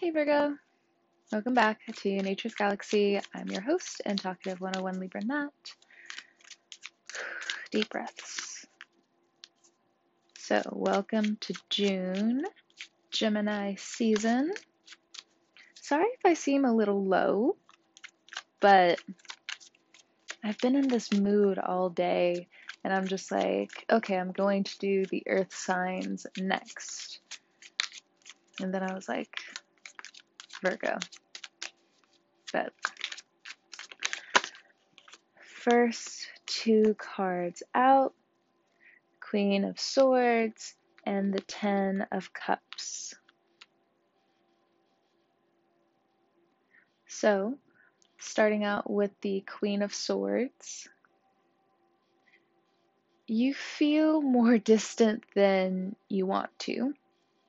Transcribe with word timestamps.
Hey 0.00 0.08
Virgo, 0.08 0.56
welcome 1.30 1.52
back 1.52 1.80
to 1.94 2.22
Nature's 2.22 2.54
Galaxy. 2.54 3.20
I'm 3.34 3.48
your 3.48 3.60
host 3.60 4.00
and 4.06 4.18
Talkative 4.18 4.58
101 4.58 4.98
Libra 4.98 5.20
Nat. 5.22 5.50
Deep 7.70 7.90
breaths. 7.90 8.64
So, 10.38 10.62
welcome 10.72 11.36
to 11.42 11.54
June, 11.68 12.46
Gemini 13.10 13.74
season. 13.74 14.54
Sorry 15.74 16.06
if 16.06 16.24
I 16.24 16.32
seem 16.32 16.64
a 16.64 16.74
little 16.74 17.04
low, 17.04 17.56
but 18.60 19.02
I've 20.42 20.56
been 20.60 20.76
in 20.76 20.88
this 20.88 21.12
mood 21.12 21.58
all 21.58 21.90
day 21.90 22.48
and 22.84 22.94
I'm 22.94 23.06
just 23.06 23.30
like, 23.30 23.84
okay, 23.92 24.16
I'm 24.16 24.32
going 24.32 24.64
to 24.64 24.78
do 24.78 25.04
the 25.04 25.24
earth 25.26 25.54
signs 25.54 26.26
next. 26.38 27.20
And 28.60 28.72
then 28.72 28.82
I 28.82 28.94
was 28.94 29.06
like, 29.06 29.36
Virgo. 30.62 30.98
But 32.52 32.72
first 35.40 36.26
two 36.46 36.94
cards 36.98 37.62
out 37.74 38.14
Queen 39.20 39.64
of 39.64 39.78
Swords 39.78 40.74
and 41.06 41.32
the 41.32 41.40
Ten 41.40 42.06
of 42.10 42.32
Cups. 42.32 43.14
So, 47.06 47.58
starting 48.18 48.64
out 48.64 48.90
with 48.90 49.12
the 49.20 49.42
Queen 49.42 49.82
of 49.82 49.94
Swords, 49.94 50.88
you 53.26 53.54
feel 53.54 54.20
more 54.20 54.58
distant 54.72 55.24
than 55.34 55.94
you 56.08 56.26
want 56.26 56.50
to 56.60 56.94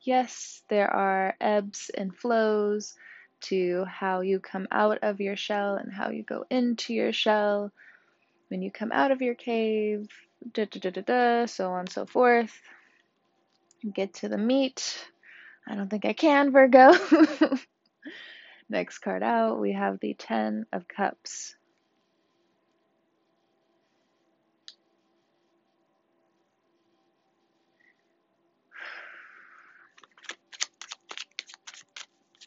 yes, 0.03 0.61
there 0.69 0.89
are 0.89 1.35
ebbs 1.39 1.91
and 1.95 2.15
flows 2.15 2.95
to 3.41 3.85
how 3.85 4.21
you 4.21 4.39
come 4.39 4.67
out 4.71 4.99
of 5.01 5.19
your 5.19 5.35
shell 5.35 5.75
and 5.75 5.91
how 5.91 6.09
you 6.09 6.23
go 6.23 6.45
into 6.49 6.93
your 6.93 7.13
shell. 7.13 7.71
When 8.49 8.61
you 8.61 8.71
come 8.71 8.91
out 8.91 9.11
of 9.11 9.21
your 9.21 9.35
cave, 9.35 10.08
da 10.53 10.66
da 10.66 10.80
da 10.80 10.89
da 10.89 11.02
da, 11.02 11.45
so 11.45 11.71
on 11.71 11.81
and 11.81 11.91
so 11.91 12.05
forth. 12.05 12.53
Get 13.93 14.16
to 14.16 14.30
the 14.30 14.38
meat. 14.38 15.08
I 15.67 15.75
don't 15.75 15.89
think 15.89 16.05
I 16.05 16.13
can, 16.13 16.52
Virgo. 16.52 16.93
Next 18.69 18.99
card 18.99 19.23
out, 19.23 19.59
we 19.59 19.73
have 19.73 19.99
the 19.99 20.13
Ten 20.13 20.65
of 20.71 20.88
Cups. 20.88 21.55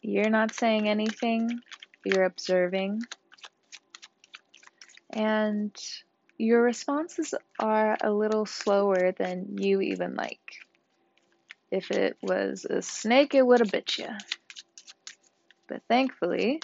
You're 0.07 0.29
not 0.29 0.55
saying 0.55 0.87
anything, 0.87 1.63
you're 2.05 2.25
observing. 2.25 3.01
And 5.11 5.75
your 6.37 6.61
responses 6.61 7.33
are 7.59 7.97
a 8.03 8.13
little 8.13 8.45
slower 8.45 9.13
than 9.13 9.57
you 9.57 9.81
even 9.81 10.15
like. 10.15 10.43
If 11.71 11.91
it 11.91 12.19
was 12.23 12.67
a 12.67 12.83
snake, 12.83 13.35
it 13.35 13.47
would 13.47 13.61
have 13.61 13.73
bit 13.73 13.97
you. 13.97 14.11
But 15.69 15.81
thankfully, 15.89 16.61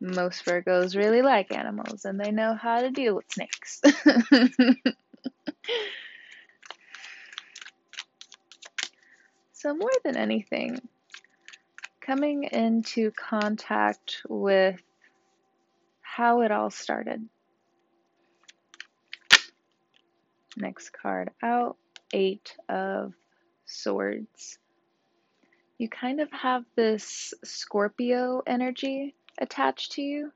most 0.00 0.44
Virgos 0.44 0.94
really 0.96 1.22
like 1.22 1.50
animals 1.50 2.04
and 2.04 2.20
they 2.20 2.30
know 2.30 2.54
how 2.54 2.82
to 2.82 2.90
deal 2.90 3.16
with 3.16 3.24
snakes. 3.32 3.80
so, 9.52 9.74
more 9.74 9.90
than 10.04 10.16
anything, 10.16 10.80
coming 12.08 12.44
into 12.44 13.10
contact 13.10 14.22
with 14.30 14.80
how 16.00 16.40
it 16.40 16.50
all 16.50 16.70
started. 16.70 17.22
Next 20.56 20.90
card 20.90 21.30
out, 21.42 21.76
Eight 22.14 22.56
of 22.66 23.12
Swords. 23.66 24.58
You 25.76 25.90
kind 25.90 26.20
of 26.20 26.32
have 26.32 26.64
this 26.76 27.34
Scorpio 27.44 28.42
energy 28.46 29.14
attached 29.38 29.92
to 29.92 30.02
you. 30.02 30.32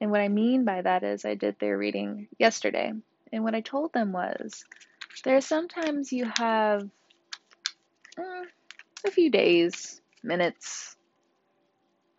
And 0.00 0.12
what 0.12 0.20
I 0.20 0.28
mean 0.28 0.64
by 0.64 0.80
that 0.80 1.02
is, 1.02 1.24
I 1.24 1.34
did 1.34 1.56
their 1.58 1.76
reading 1.76 2.28
yesterday. 2.38 2.92
And 3.32 3.42
what 3.42 3.56
I 3.56 3.62
told 3.62 3.92
them 3.92 4.12
was, 4.12 4.64
there 5.24 5.36
are 5.36 5.40
sometimes 5.40 6.12
you 6.12 6.30
have 6.38 6.88
uh, 8.16 8.44
a 9.04 9.10
few 9.10 9.28
days, 9.28 10.00
minutes, 10.26 10.96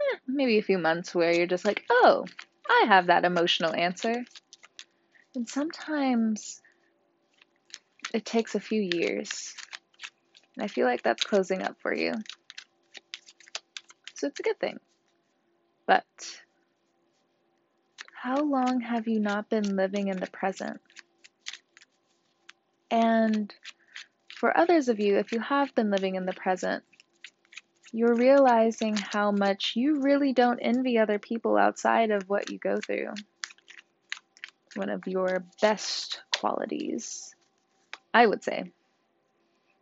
eh, 0.01 0.17
maybe 0.27 0.57
a 0.57 0.63
few 0.63 0.77
months 0.77 1.13
where 1.13 1.33
you're 1.33 1.47
just 1.47 1.65
like, 1.65 1.83
oh, 1.89 2.25
I 2.69 2.85
have 2.87 3.07
that 3.07 3.25
emotional 3.25 3.73
answer. 3.73 4.23
And 5.35 5.47
sometimes 5.47 6.61
it 8.13 8.25
takes 8.25 8.55
a 8.55 8.59
few 8.59 8.89
years. 8.93 9.53
And 10.55 10.63
I 10.63 10.67
feel 10.67 10.85
like 10.85 11.03
that's 11.03 11.23
closing 11.23 11.61
up 11.61 11.77
for 11.81 11.93
you. 11.93 12.13
So 14.15 14.27
it's 14.27 14.39
a 14.39 14.43
good 14.43 14.59
thing. 14.59 14.79
But 15.85 16.05
how 18.13 18.41
long 18.43 18.81
have 18.81 19.07
you 19.07 19.19
not 19.19 19.49
been 19.49 19.75
living 19.75 20.07
in 20.07 20.17
the 20.17 20.27
present? 20.27 20.81
And 22.89 23.53
for 24.35 24.57
others 24.57 24.89
of 24.89 24.99
you, 24.99 25.17
if 25.17 25.31
you 25.31 25.39
have 25.39 25.73
been 25.75 25.91
living 25.91 26.15
in 26.15 26.25
the 26.25 26.33
present, 26.33 26.83
you're 27.91 28.15
realizing 28.15 28.95
how 28.95 29.31
much 29.31 29.73
you 29.75 30.01
really 30.01 30.33
don't 30.33 30.59
envy 30.59 30.97
other 30.97 31.19
people 31.19 31.57
outside 31.57 32.11
of 32.11 32.29
what 32.29 32.51
you 32.51 32.57
go 32.57 32.77
through. 32.77 33.13
One 34.75 34.89
of 34.89 35.07
your 35.07 35.45
best 35.61 36.21
qualities, 36.35 37.33
I 38.13 38.25
would 38.25 38.43
say. 38.43 38.71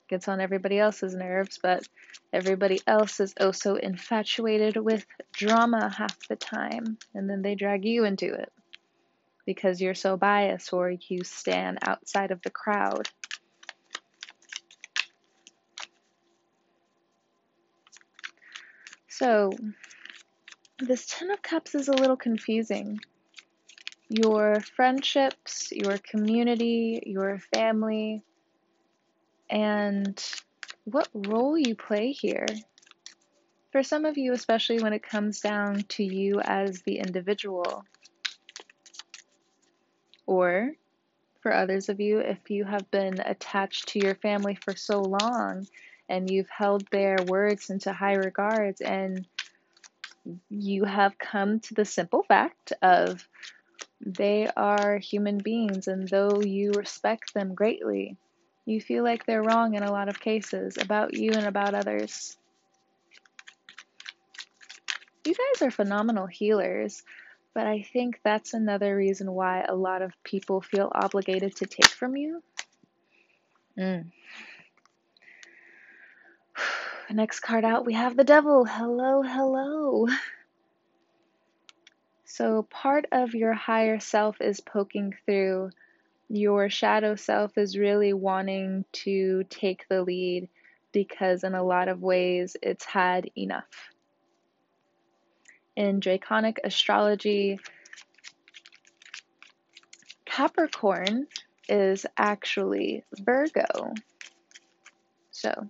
Gets 0.07 0.27
on 0.27 0.39
everybody 0.39 0.77
else's 0.77 1.15
nerves, 1.15 1.59
but 1.61 1.87
everybody 2.31 2.79
else 2.85 3.19
is 3.19 3.33
also 3.39 3.75
infatuated 3.75 4.77
with 4.77 5.05
drama 5.33 5.89
half 5.89 6.15
the 6.27 6.35
time, 6.35 6.97
and 7.13 7.29
then 7.29 7.41
they 7.41 7.55
drag 7.55 7.85
you 7.85 8.05
into 8.05 8.33
it 8.33 8.51
because 9.45 9.81
you're 9.81 9.95
so 9.95 10.17
biased 10.17 10.73
or 10.73 10.91
you 10.91 11.23
stand 11.23 11.79
outside 11.81 12.31
of 12.31 12.41
the 12.41 12.49
crowd. 12.49 13.07
So, 19.17 19.49
this 20.77 21.05
Ten 21.07 21.31
of 21.31 21.41
Cups 21.41 21.73
is 21.73 21.87
a 21.87 21.93
little 21.93 22.17
confusing. 22.17 22.99
Your 24.09 24.59
friendships, 24.75 25.71
your 25.71 25.97
community, 25.99 27.01
your 27.05 27.39
family, 27.53 28.23
and 29.49 30.21
what 30.83 31.07
role 31.13 31.57
you 31.57 31.75
play 31.75 32.11
here. 32.11 32.45
For 33.71 33.83
some 33.83 34.03
of 34.03 34.17
you, 34.17 34.33
especially 34.33 34.81
when 34.81 34.91
it 34.91 35.01
comes 35.01 35.39
down 35.39 35.83
to 35.95 36.03
you 36.03 36.41
as 36.41 36.81
the 36.81 36.97
individual, 36.97 37.85
or 40.25 40.73
for 41.39 41.53
others 41.53 41.87
of 41.87 42.01
you, 42.01 42.19
if 42.19 42.49
you 42.49 42.65
have 42.65 42.91
been 42.91 43.21
attached 43.21 43.87
to 43.89 43.99
your 43.99 44.15
family 44.15 44.55
for 44.55 44.75
so 44.75 45.01
long 45.01 45.65
and 46.09 46.29
you've 46.29 46.49
held 46.49 46.85
their 46.91 47.17
words 47.27 47.69
into 47.69 47.91
high 47.91 48.13
regards 48.13 48.81
and 48.81 49.25
you 50.49 50.83
have 50.85 51.17
come 51.17 51.59
to 51.59 51.73
the 51.73 51.85
simple 51.85 52.23
fact 52.23 52.73
of 52.81 53.27
they 54.01 54.47
are 54.55 54.97
human 54.97 55.37
beings 55.37 55.87
and 55.87 56.07
though 56.07 56.41
you 56.41 56.71
respect 56.73 57.33
them 57.33 57.53
greatly 57.53 58.17
you 58.65 58.81
feel 58.81 59.03
like 59.03 59.25
they're 59.25 59.43
wrong 59.43 59.75
in 59.75 59.83
a 59.83 59.91
lot 59.91 60.09
of 60.09 60.19
cases 60.19 60.77
about 60.79 61.13
you 61.13 61.31
and 61.31 61.45
about 61.45 61.73
others 61.73 62.37
you 65.25 65.33
guys 65.33 65.61
are 65.61 65.71
phenomenal 65.71 66.27
healers 66.27 67.03
but 67.53 67.65
i 67.65 67.81
think 67.93 68.19
that's 68.23 68.53
another 68.53 68.95
reason 68.95 69.31
why 69.31 69.63
a 69.67 69.75
lot 69.75 70.01
of 70.01 70.11
people 70.23 70.61
feel 70.61 70.91
obligated 70.93 71.55
to 71.55 71.65
take 71.65 71.89
from 71.89 72.15
you 72.15 72.43
mm. 73.77 74.05
Next 77.11 77.41
card 77.41 77.63
out, 77.63 77.85
we 77.85 77.93
have 77.93 78.17
the 78.17 78.23
devil. 78.23 78.65
Hello, 78.65 79.21
hello. 79.21 80.07
So, 82.25 82.63
part 82.63 83.05
of 83.11 83.35
your 83.35 83.53
higher 83.53 83.99
self 83.99 84.41
is 84.41 84.59
poking 84.59 85.13
through. 85.25 85.69
Your 86.29 86.69
shadow 86.69 87.15
self 87.15 87.57
is 87.57 87.77
really 87.77 88.13
wanting 88.13 88.85
to 89.03 89.43
take 89.49 89.87
the 89.87 90.01
lead 90.01 90.49
because, 90.91 91.43
in 91.43 91.53
a 91.53 91.63
lot 91.63 91.87
of 91.87 92.01
ways, 92.01 92.57
it's 92.63 92.85
had 92.85 93.29
enough. 93.37 93.91
In 95.75 95.99
Draconic 95.99 96.59
astrology, 96.63 97.59
Capricorn 100.25 101.27
is 101.69 102.05
actually 102.17 103.03
Virgo. 103.19 103.93
So, 105.31 105.69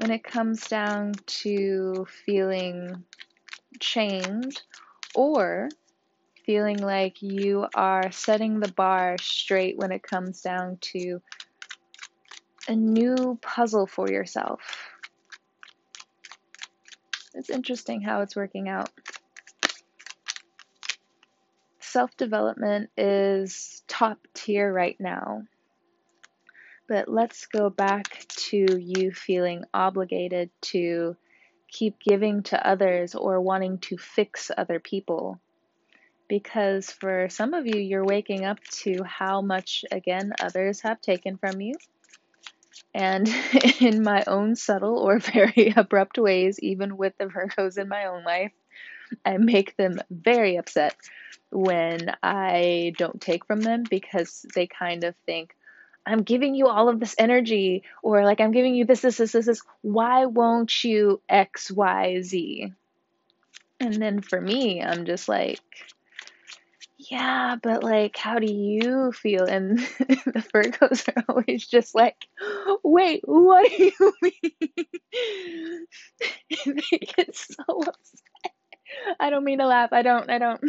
when 0.00 0.10
it 0.10 0.24
comes 0.24 0.66
down 0.66 1.12
to 1.26 2.06
feeling 2.24 3.04
chained 3.80 4.62
or 5.14 5.68
feeling 6.46 6.78
like 6.78 7.20
you 7.20 7.66
are 7.74 8.10
setting 8.10 8.60
the 8.60 8.68
bar 8.68 9.18
straight 9.18 9.76
when 9.76 9.92
it 9.92 10.02
comes 10.02 10.40
down 10.40 10.78
to 10.80 11.20
a 12.66 12.74
new 12.74 13.38
puzzle 13.42 13.86
for 13.86 14.10
yourself. 14.10 14.62
It's 17.34 17.50
interesting 17.50 18.00
how 18.00 18.22
it's 18.22 18.34
working 18.34 18.70
out. 18.70 18.90
Self 21.80 22.16
development 22.16 22.88
is 22.96 23.82
top 23.86 24.18
tier 24.32 24.72
right 24.72 24.96
now. 24.98 25.42
But 26.90 27.08
let's 27.08 27.46
go 27.46 27.70
back 27.70 28.26
to 28.50 28.66
you 28.76 29.12
feeling 29.12 29.62
obligated 29.72 30.50
to 30.62 31.16
keep 31.68 32.00
giving 32.00 32.42
to 32.42 32.66
others 32.66 33.14
or 33.14 33.40
wanting 33.40 33.78
to 33.78 33.96
fix 33.96 34.50
other 34.58 34.80
people. 34.80 35.38
Because 36.28 36.90
for 36.90 37.28
some 37.28 37.54
of 37.54 37.68
you, 37.68 37.78
you're 37.78 38.04
waking 38.04 38.44
up 38.44 38.58
to 38.82 39.04
how 39.04 39.40
much, 39.40 39.84
again, 39.92 40.32
others 40.42 40.80
have 40.80 41.00
taken 41.00 41.36
from 41.36 41.60
you. 41.60 41.74
And 42.92 43.32
in 43.80 44.02
my 44.02 44.24
own 44.26 44.56
subtle 44.56 44.98
or 44.98 45.18
very 45.20 45.72
abrupt 45.76 46.18
ways, 46.18 46.58
even 46.58 46.96
with 46.96 47.16
the 47.18 47.26
Virgos 47.26 47.78
in 47.78 47.86
my 47.86 48.06
own 48.06 48.24
life, 48.24 48.52
I 49.24 49.36
make 49.36 49.76
them 49.76 50.00
very 50.10 50.56
upset 50.56 50.96
when 51.52 52.16
I 52.20 52.94
don't 52.98 53.20
take 53.20 53.46
from 53.46 53.60
them 53.60 53.84
because 53.88 54.44
they 54.56 54.66
kind 54.66 55.04
of 55.04 55.14
think, 55.24 55.54
I'm 56.10 56.22
giving 56.22 56.54
you 56.56 56.66
all 56.66 56.88
of 56.88 56.98
this 56.98 57.14
energy, 57.18 57.84
or 58.02 58.24
like 58.24 58.40
I'm 58.40 58.50
giving 58.50 58.74
you 58.74 58.84
this, 58.84 59.02
this, 59.02 59.18
this, 59.18 59.32
this, 59.32 59.46
this. 59.46 59.62
Why 59.82 60.26
won't 60.26 60.82
you 60.82 61.20
X, 61.28 61.70
Y, 61.70 62.20
Z? 62.22 62.72
And 63.78 63.94
then 63.94 64.20
for 64.20 64.40
me, 64.40 64.82
I'm 64.82 65.04
just 65.06 65.28
like, 65.28 65.60
yeah, 66.98 67.56
but 67.62 67.84
like, 67.84 68.16
how 68.16 68.40
do 68.40 68.52
you 68.52 69.12
feel? 69.12 69.44
And 69.44 69.78
the 69.98 70.44
Virgos 70.52 71.08
are 71.08 71.24
always 71.28 71.66
just 71.66 71.94
like, 71.94 72.26
wait, 72.82 73.22
what 73.24 73.70
do 73.70 73.84
you 73.84 74.12
mean? 74.22 75.86
they 76.66 76.98
get 76.98 77.36
so 77.36 77.62
upset. 77.68 78.52
I 79.18 79.30
don't 79.30 79.44
mean 79.44 79.60
to 79.60 79.66
laugh. 79.66 79.92
I 79.92 80.02
don't, 80.02 80.28
I 80.28 80.38
don't. 80.38 80.60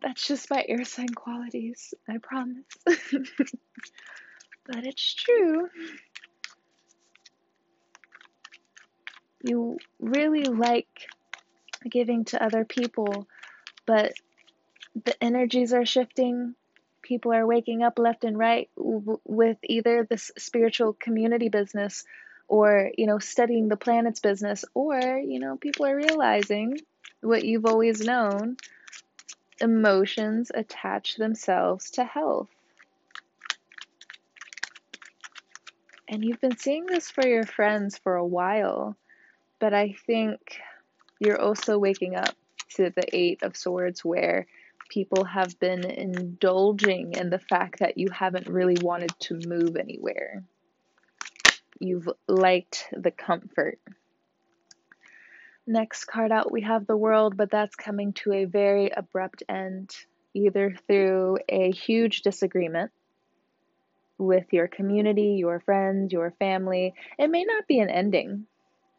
That's 0.00 0.26
just 0.26 0.50
my 0.50 0.64
air 0.68 0.84
sign 0.84 1.08
qualities, 1.08 1.94
I 2.08 2.18
promise. 2.18 2.64
but 2.84 2.96
it's 4.84 5.14
true. 5.14 5.68
You 9.42 9.78
really 10.00 10.44
like 10.44 11.08
giving 11.88 12.24
to 12.26 12.42
other 12.42 12.64
people, 12.64 13.26
but 13.86 14.12
the 15.04 15.22
energies 15.22 15.72
are 15.72 15.86
shifting. 15.86 16.54
People 17.02 17.32
are 17.32 17.46
waking 17.46 17.82
up 17.82 17.98
left 17.98 18.24
and 18.24 18.38
right 18.38 18.68
with 18.76 19.58
either 19.62 20.06
this 20.08 20.30
spiritual 20.36 20.92
community 20.92 21.48
business 21.48 22.04
or, 22.48 22.90
you 22.96 23.06
know, 23.06 23.18
studying 23.18 23.68
the 23.68 23.76
planets 23.76 24.20
business, 24.20 24.64
or, 24.74 24.98
you 24.98 25.38
know, 25.38 25.56
people 25.56 25.86
are 25.86 25.94
realizing 25.94 26.78
what 27.20 27.44
you've 27.44 27.66
always 27.66 28.00
known 28.00 28.56
emotions 29.60 30.50
attach 30.54 31.16
themselves 31.16 31.90
to 31.92 32.04
health. 32.04 32.48
And 36.08 36.24
you've 36.24 36.40
been 36.40 36.56
seeing 36.56 36.86
this 36.86 37.10
for 37.10 37.26
your 37.26 37.44
friends 37.44 37.98
for 37.98 38.16
a 38.16 38.26
while, 38.26 38.96
but 39.58 39.74
I 39.74 39.94
think 40.06 40.40
you're 41.20 41.40
also 41.40 41.78
waking 41.78 42.16
up 42.16 42.34
to 42.76 42.90
the 42.90 43.04
Eight 43.12 43.42
of 43.42 43.56
Swords 43.56 44.04
where 44.04 44.46
people 44.88 45.24
have 45.24 45.58
been 45.58 45.84
indulging 45.84 47.12
in 47.12 47.28
the 47.30 47.38
fact 47.38 47.80
that 47.80 47.98
you 47.98 48.08
haven't 48.10 48.48
really 48.48 48.76
wanted 48.80 49.12
to 49.20 49.38
move 49.46 49.76
anywhere. 49.76 50.42
You've 51.78 52.08
liked 52.26 52.88
the 52.92 53.10
comfort. 53.10 53.78
Next 55.70 56.06
card 56.06 56.32
out, 56.32 56.50
we 56.50 56.62
have 56.62 56.86
the 56.86 56.96
world, 56.96 57.36
but 57.36 57.50
that's 57.50 57.76
coming 57.76 58.14
to 58.14 58.32
a 58.32 58.46
very 58.46 58.88
abrupt 58.88 59.42
end, 59.50 59.94
either 60.32 60.74
through 60.86 61.40
a 61.46 61.70
huge 61.70 62.22
disagreement 62.22 62.90
with 64.16 64.46
your 64.50 64.66
community, 64.66 65.36
your 65.38 65.60
friends, 65.60 66.10
your 66.10 66.30
family. 66.38 66.94
It 67.18 67.28
may 67.28 67.44
not 67.44 67.66
be 67.66 67.80
an 67.80 67.90
ending 67.90 68.46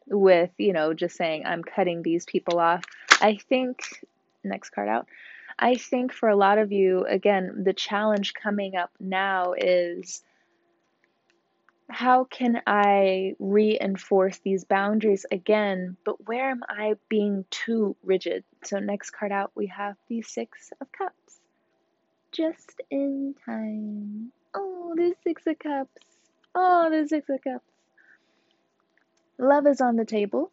with, 0.05 0.51
you 0.59 0.73
know, 0.73 0.93
just 0.93 1.17
saying, 1.17 1.43
I'm 1.43 1.63
cutting 1.63 2.03
these 2.03 2.27
people 2.27 2.59
off. 2.59 2.83
I 3.19 3.39
think, 3.49 4.05
next 4.43 4.69
card 4.69 4.89
out, 4.89 5.07
I 5.57 5.73
think 5.73 6.13
for 6.13 6.29
a 6.29 6.35
lot 6.35 6.59
of 6.59 6.71
you, 6.71 7.03
again, 7.03 7.63
the 7.63 7.73
challenge 7.73 8.35
coming 8.35 8.75
up 8.75 8.91
now 8.99 9.55
is 9.57 10.21
how 11.89 12.23
can 12.25 12.61
I 12.67 13.35
reinforce 13.39 14.37
these 14.39 14.63
boundaries 14.63 15.25
again? 15.31 15.97
But 16.05 16.27
where 16.27 16.49
am 16.49 16.61
I 16.69 16.95
being 17.09 17.45
too 17.49 17.95
rigid? 18.03 18.43
So, 18.63 18.79
next 18.79 19.09
card 19.11 19.31
out, 19.31 19.51
we 19.55 19.67
have 19.67 19.95
the 20.07 20.21
Six 20.21 20.71
of 20.79 20.91
Cups. 20.91 21.39
Just 22.31 22.81
in 22.91 23.35
time. 23.45 24.31
Oh, 24.53 24.93
the 24.95 25.15
Six 25.23 25.47
of 25.47 25.57
Cups. 25.57 26.05
Oh, 26.53 26.89
the 26.91 27.07
Six 27.07 27.27
of 27.29 27.43
Cups. 27.43 27.65
Love 29.39 29.65
is 29.65 29.81
on 29.81 29.95
the 29.95 30.05
table, 30.05 30.51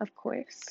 of 0.00 0.14
course. 0.14 0.64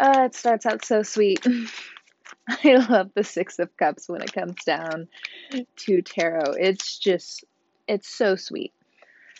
Uh, 0.00 0.22
it 0.26 0.34
starts 0.34 0.66
out 0.66 0.84
so 0.84 1.02
sweet. 1.02 1.44
I 2.48 2.76
love 2.76 3.10
the 3.14 3.24
Six 3.24 3.58
of 3.58 3.76
Cups 3.76 4.08
when 4.08 4.22
it 4.22 4.32
comes 4.32 4.62
down 4.64 5.08
to 5.76 6.02
tarot. 6.02 6.54
It's 6.58 6.98
just, 6.98 7.44
it's 7.86 8.08
so 8.08 8.36
sweet. 8.36 8.72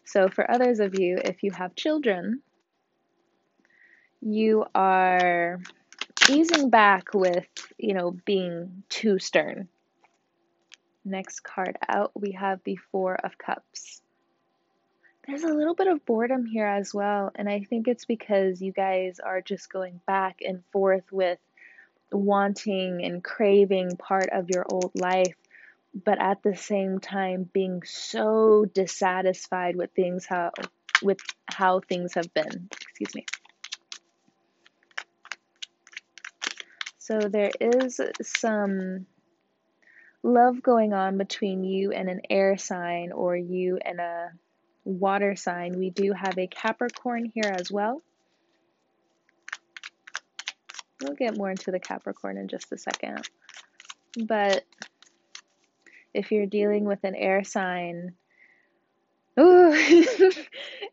So, 0.05 0.29
for 0.29 0.49
others 0.51 0.81
of 0.81 0.99
you, 0.99 1.19
if 1.25 1.43
you 1.43 1.51
have 1.53 1.75
children, 1.75 2.43
you 4.21 4.65
are 4.75 5.61
easing 6.31 6.71
back 6.71 7.15
with, 7.15 7.47
you 7.79 7.95
know, 7.95 8.17
being 8.25 8.85
too 8.89 9.19
stern. 9.19 9.69
Next 11.05 11.41
card 11.41 11.77
out, 11.87 12.13
we 12.15 12.33
have 12.33 12.61
the 12.65 12.77
Four 12.91 13.17
of 13.17 13.37
Cups. 13.37 14.01
There's 15.27 15.43
a 15.43 15.55
little 15.55 15.75
bit 15.75 15.87
of 15.87 16.05
boredom 16.05 16.45
here 16.45 16.67
as 16.67 16.93
well, 16.93 17.31
and 17.35 17.49
I 17.49 17.61
think 17.61 17.89
it's 17.89 18.05
because 18.05 18.61
you 18.61 18.73
guys 18.73 19.21
are 19.21 19.41
just 19.41 19.73
going 19.73 20.01
back 20.07 20.41
and 20.43 20.63
forth 20.71 21.11
with 21.11 21.39
wanting 22.13 23.05
and 23.05 23.25
craving 23.25 23.97
part 23.97 24.29
of 24.31 24.51
your 24.51 24.65
old 24.71 24.93
life 24.95 25.35
but 25.95 26.21
at 26.21 26.43
the 26.43 26.57
same 26.57 26.99
time 26.99 27.49
being 27.53 27.83
so 27.85 28.65
dissatisfied 28.65 29.77
with 29.77 29.91
things 29.95 30.27
how 30.27 30.51
with 31.03 31.19
how 31.47 31.81
things 31.81 32.15
have 32.15 32.33
been. 32.35 32.69
Excuse 32.73 33.15
me. 33.15 33.27
So 36.99 37.19
there 37.19 37.51
is 37.61 38.01
some 38.23 39.07
love 40.23 40.63
going 40.63 40.95
on 40.95 41.19
between 41.19 41.63
you 41.63 41.93
and 41.93 42.09
an 42.09 42.23
air 42.31 42.57
sign 42.57 43.13
or 43.13 43.37
you 43.37 43.79
and 43.85 44.01
a 44.01 44.31
water 44.85 45.37
sign. 45.37 45.79
We 45.79 45.91
do 45.91 46.13
have 46.13 46.39
a 46.39 46.47
Capricorn 46.47 47.31
here 47.35 47.55
as 47.55 47.71
well. 47.71 48.03
We'll 51.03 51.15
get 51.15 51.37
more 51.37 51.51
into 51.51 51.71
the 51.71 51.79
Capricorn 51.79 52.39
in 52.39 52.49
just 52.49 52.73
a 52.73 52.79
second. 52.79 53.29
But 54.27 54.65
if 56.15 56.31
you're 56.33 56.47
dealing 56.47 56.85
with 56.85 57.03
an 57.05 57.15
air 57.15 57.45
sign, 57.45 58.15
ooh, 59.39 59.73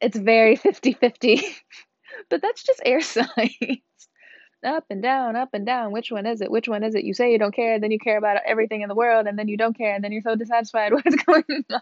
it's 0.02 0.18
very 0.18 0.56
50 0.56 0.94
50. 0.94 1.42
but 2.30 2.42
that's 2.42 2.64
just 2.64 2.82
air 2.86 3.02
signs. 3.02 3.28
up 4.66 4.86
and 4.90 5.02
down, 5.02 5.36
up 5.36 5.50
and 5.54 5.66
down. 5.66 5.92
Which 5.92 6.12
one 6.12 6.26
is 6.26 6.42
it? 6.42 6.52
Which 6.52 6.68
one 6.68 6.84
is 6.84 6.96
it? 6.96 7.04
You 7.04 7.14
say 7.14 7.32
you 7.32 7.40
don't 7.40 7.56
care, 7.56 7.80
then 7.80 7.92
you 7.92 8.00
care 8.00 8.18
about 8.18 8.38
everything 8.46 8.82
in 8.82 8.90
the 8.90 8.96
world, 8.96 9.28
and 9.28 9.38
then 9.38 9.48
you 9.48 9.58
don't 9.58 9.78
care, 9.78 9.94
and 9.96 10.04
then 10.04 10.12
you're 10.12 10.22
so 10.22 10.36
dissatisfied. 10.36 10.94
What's 10.94 11.16
going 11.24 11.44
on? 11.72 11.82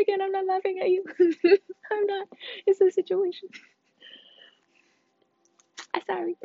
Again, 0.00 0.20
I'm 0.22 0.32
not 0.32 0.46
laughing 0.46 0.78
at 0.80 0.90
you. 0.90 1.04
I'm 1.90 2.06
not. 2.06 2.28
It's 2.66 2.80
a 2.80 2.90
situation. 2.90 3.48
I'm 5.94 6.02
sorry. 6.06 6.36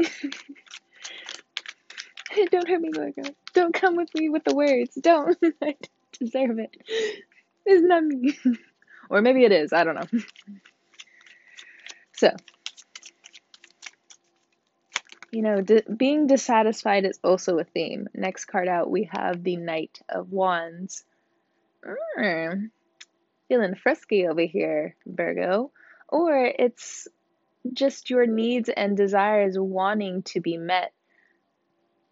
Don't 2.52 2.68
hurt 2.68 2.82
me, 2.82 2.90
Margot. 2.96 3.34
Don't 3.54 3.74
come 3.74 3.96
with 3.96 4.14
me 4.16 4.30
with 4.30 4.44
the 4.44 4.56
words. 4.56 4.96
Don't. 4.96 5.38
I 5.62 5.76
deserve 6.20 6.60
it. 6.60 6.76
It's 7.66 7.84
not 7.84 8.04
me. 8.04 8.38
or 9.10 9.22
maybe 9.22 9.44
it 9.44 9.52
is. 9.52 9.74
I 9.74 9.84
don't 9.84 9.96
know. 9.96 10.20
So, 12.14 12.30
you 15.32 15.42
know, 15.42 15.64
being 15.96 16.28
dissatisfied 16.28 17.06
is 17.06 17.20
also 17.24 17.58
a 17.58 17.64
theme. 17.64 18.08
Next 18.14 18.46
card 18.46 18.68
out, 18.68 18.90
we 18.90 19.10
have 19.12 19.44
the 19.44 19.58
Knight 19.58 20.00
of 20.10 20.32
Wands. 20.32 21.04
Mm. 22.18 22.70
feeling 23.50 23.76
frisky 23.76 24.26
over 24.28 24.42
here, 24.42 24.96
Virgo, 25.06 25.72
or 26.08 26.46
it's 26.46 27.10
just 27.74 28.10
your 28.10 28.26
needs 28.26 28.70
and 28.70 28.96
desires 28.96 29.60
wanting 29.60 30.24
to 30.24 30.40
be 30.40 30.56
met. 30.56 30.94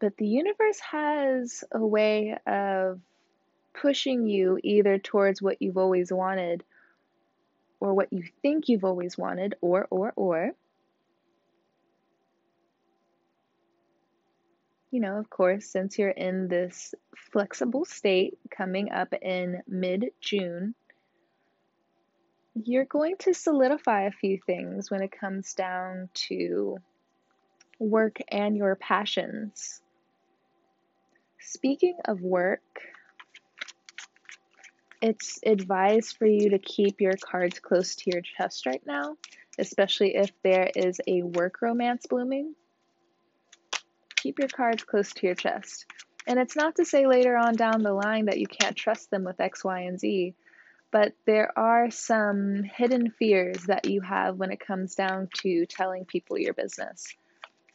But 0.01 0.17
the 0.17 0.27
universe 0.27 0.79
has 0.79 1.63
a 1.71 1.85
way 1.85 2.35
of 2.47 2.99
pushing 3.73 4.25
you 4.25 4.59
either 4.63 4.97
towards 4.97 5.41
what 5.41 5.61
you've 5.61 5.77
always 5.77 6.11
wanted 6.11 6.63
or 7.79 7.93
what 7.93 8.11
you 8.11 8.23
think 8.41 8.67
you've 8.67 8.83
always 8.83 9.17
wanted, 9.17 9.55
or, 9.61 9.87
or, 9.89 10.13
or. 10.15 10.51
You 14.91 14.99
know, 14.99 15.17
of 15.17 15.29
course, 15.29 15.65
since 15.65 15.97
you're 15.97 16.09
in 16.09 16.47
this 16.47 16.93
flexible 17.31 17.85
state 17.85 18.37
coming 18.49 18.91
up 18.91 19.13
in 19.21 19.61
mid 19.67 20.11
June, 20.19 20.75
you're 22.53 22.85
going 22.85 23.15
to 23.19 23.33
solidify 23.33 24.03
a 24.03 24.11
few 24.11 24.39
things 24.45 24.91
when 24.91 25.01
it 25.01 25.11
comes 25.11 25.53
down 25.53 26.09
to 26.13 26.77
work 27.79 28.17
and 28.27 28.55
your 28.55 28.75
passions. 28.75 29.80
Speaking 31.53 31.97
of 32.05 32.21
work, 32.21 32.61
it's 35.01 35.37
advised 35.45 36.15
for 36.15 36.25
you 36.25 36.51
to 36.51 36.59
keep 36.59 37.01
your 37.01 37.15
cards 37.19 37.59
close 37.59 37.95
to 37.95 38.03
your 38.09 38.21
chest 38.21 38.65
right 38.65 38.81
now, 38.85 39.17
especially 39.59 40.15
if 40.15 40.31
there 40.43 40.71
is 40.73 41.01
a 41.07 41.23
work 41.23 41.61
romance 41.61 42.05
blooming. 42.09 42.55
Keep 44.15 44.39
your 44.39 44.47
cards 44.47 44.85
close 44.85 45.11
to 45.11 45.25
your 45.27 45.35
chest. 45.35 45.85
And 46.25 46.39
it's 46.39 46.55
not 46.55 46.77
to 46.77 46.85
say 46.85 47.05
later 47.05 47.35
on 47.35 47.57
down 47.57 47.83
the 47.83 47.91
line 47.91 48.27
that 48.27 48.39
you 48.39 48.47
can't 48.47 48.77
trust 48.77 49.11
them 49.11 49.25
with 49.25 49.41
X, 49.41 49.61
Y, 49.61 49.81
and 49.81 49.99
Z, 49.99 50.33
but 50.89 51.11
there 51.25 51.51
are 51.59 51.91
some 51.91 52.63
hidden 52.63 53.11
fears 53.11 53.65
that 53.65 53.89
you 53.89 53.99
have 53.99 54.37
when 54.37 54.53
it 54.53 54.65
comes 54.65 54.95
down 54.95 55.27
to 55.41 55.65
telling 55.65 56.05
people 56.05 56.39
your 56.39 56.53
business. 56.53 57.13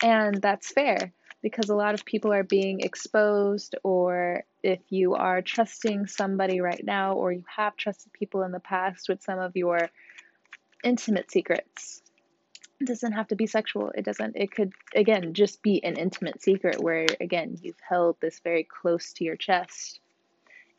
And 0.02 0.40
that's 0.40 0.73
fair 0.73 1.12
because 1.47 1.71
a 1.71 1.76
lot 1.76 1.95
of 1.95 2.05
people 2.05 2.33
are 2.33 2.43
being 2.43 2.81
exposed, 2.81 3.76
or 3.85 4.43
if 4.65 4.81
you 4.88 5.15
are 5.15 5.41
trusting 5.41 6.09
somebody 6.09 6.61
right 6.61 6.85
now, 6.85 7.12
or 7.12 7.31
you 7.31 7.45
have 7.47 7.76
trusted 7.76 8.12
people 8.12 8.43
in 8.43 8.50
the 8.50 8.59
past 8.59 9.09
with 9.09 9.23
some 9.23 9.38
of 9.38 9.55
your 9.55 9.79
intimate 10.83 11.31
secrets. 11.31 12.03
It 12.81 12.88
doesn't 12.88 13.12
have 13.12 13.29
to 13.29 13.37
be 13.37 13.47
sexual. 13.47 13.93
It 13.95 14.05
doesn't, 14.05 14.35
it 14.35 14.50
could, 14.50 14.73
again, 14.93 15.35
just 15.35 15.62
be 15.62 15.85
an 15.85 15.95
intimate 15.95 16.43
secret 16.43 16.83
where, 16.83 17.07
again, 17.21 17.57
you've 17.62 17.79
held 17.88 18.17
this 18.21 18.41
very 18.41 18.65
close 18.65 19.12
to 19.12 19.23
your 19.23 19.37
chest. 19.37 20.00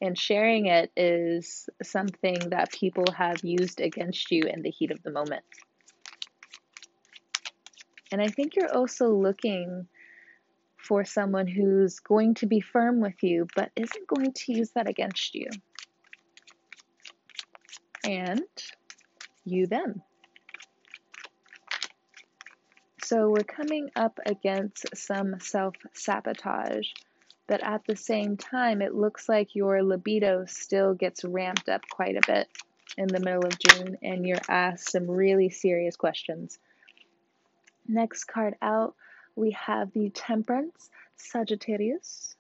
And 0.02 0.20
sharing 0.20 0.66
it 0.66 0.92
is 0.98 1.70
something 1.82 2.40
that 2.50 2.74
people 2.74 3.06
have 3.16 3.42
used 3.42 3.80
against 3.80 4.32
you 4.32 4.42
in 4.42 4.64
the 4.64 4.70
heat 4.70 4.92
of 4.92 5.02
the 5.02 5.12
moment. 5.12 5.46
And 8.12 8.22
I 8.22 8.28
think 8.28 8.58
you're 8.58 8.76
also 8.76 9.14
looking 9.14 9.88
for 10.88 11.04
someone 11.04 11.48
who's 11.48 12.00
going 12.00 12.36
to 12.36 12.46
be 12.46 12.62
firm 12.62 13.02
with 13.02 13.22
you, 13.22 13.48
but 13.56 13.72
isn't 13.76 14.08
going 14.08 14.32
to 14.32 14.54
use 14.54 14.72
that 14.72 14.88
against 14.88 15.36
you. 15.36 15.50
And 18.06 18.42
you 19.44 19.68
them. 19.68 20.02
So 23.04 23.30
we're 23.30 23.44
coming 23.44 23.90
up 23.96 24.20
against 24.26 24.98
some 24.98 25.40
self 25.40 25.76
sabotage, 25.94 26.90
but 27.48 27.64
at 27.64 27.86
the 27.86 27.96
same 27.96 28.38
time, 28.38 28.82
it 28.82 28.94
looks 28.94 29.30
like 29.30 29.56
your 29.56 29.84
libido 29.84 30.46
still 30.46 30.94
gets 30.94 31.24
ramped 31.24 31.70
up 31.70 31.82
quite 31.90 32.18
a 32.18 32.28
bit 32.28 32.48
in 32.98 33.08
the 33.08 33.20
middle 33.20 33.46
of 33.46 33.60
June, 33.60 33.98
and 34.02 34.26
you're 34.26 34.42
asked 34.50 34.92
some 34.92 35.10
really 35.10 35.50
serious 35.50 35.96
questions. 35.96 36.60
Next 37.88 38.26
card 38.26 38.56
out 38.62 38.96
we 39.38 39.52
have 39.52 39.94
the 39.94 40.10
Temperance 40.10 40.90
Sagittarius. 41.16 42.36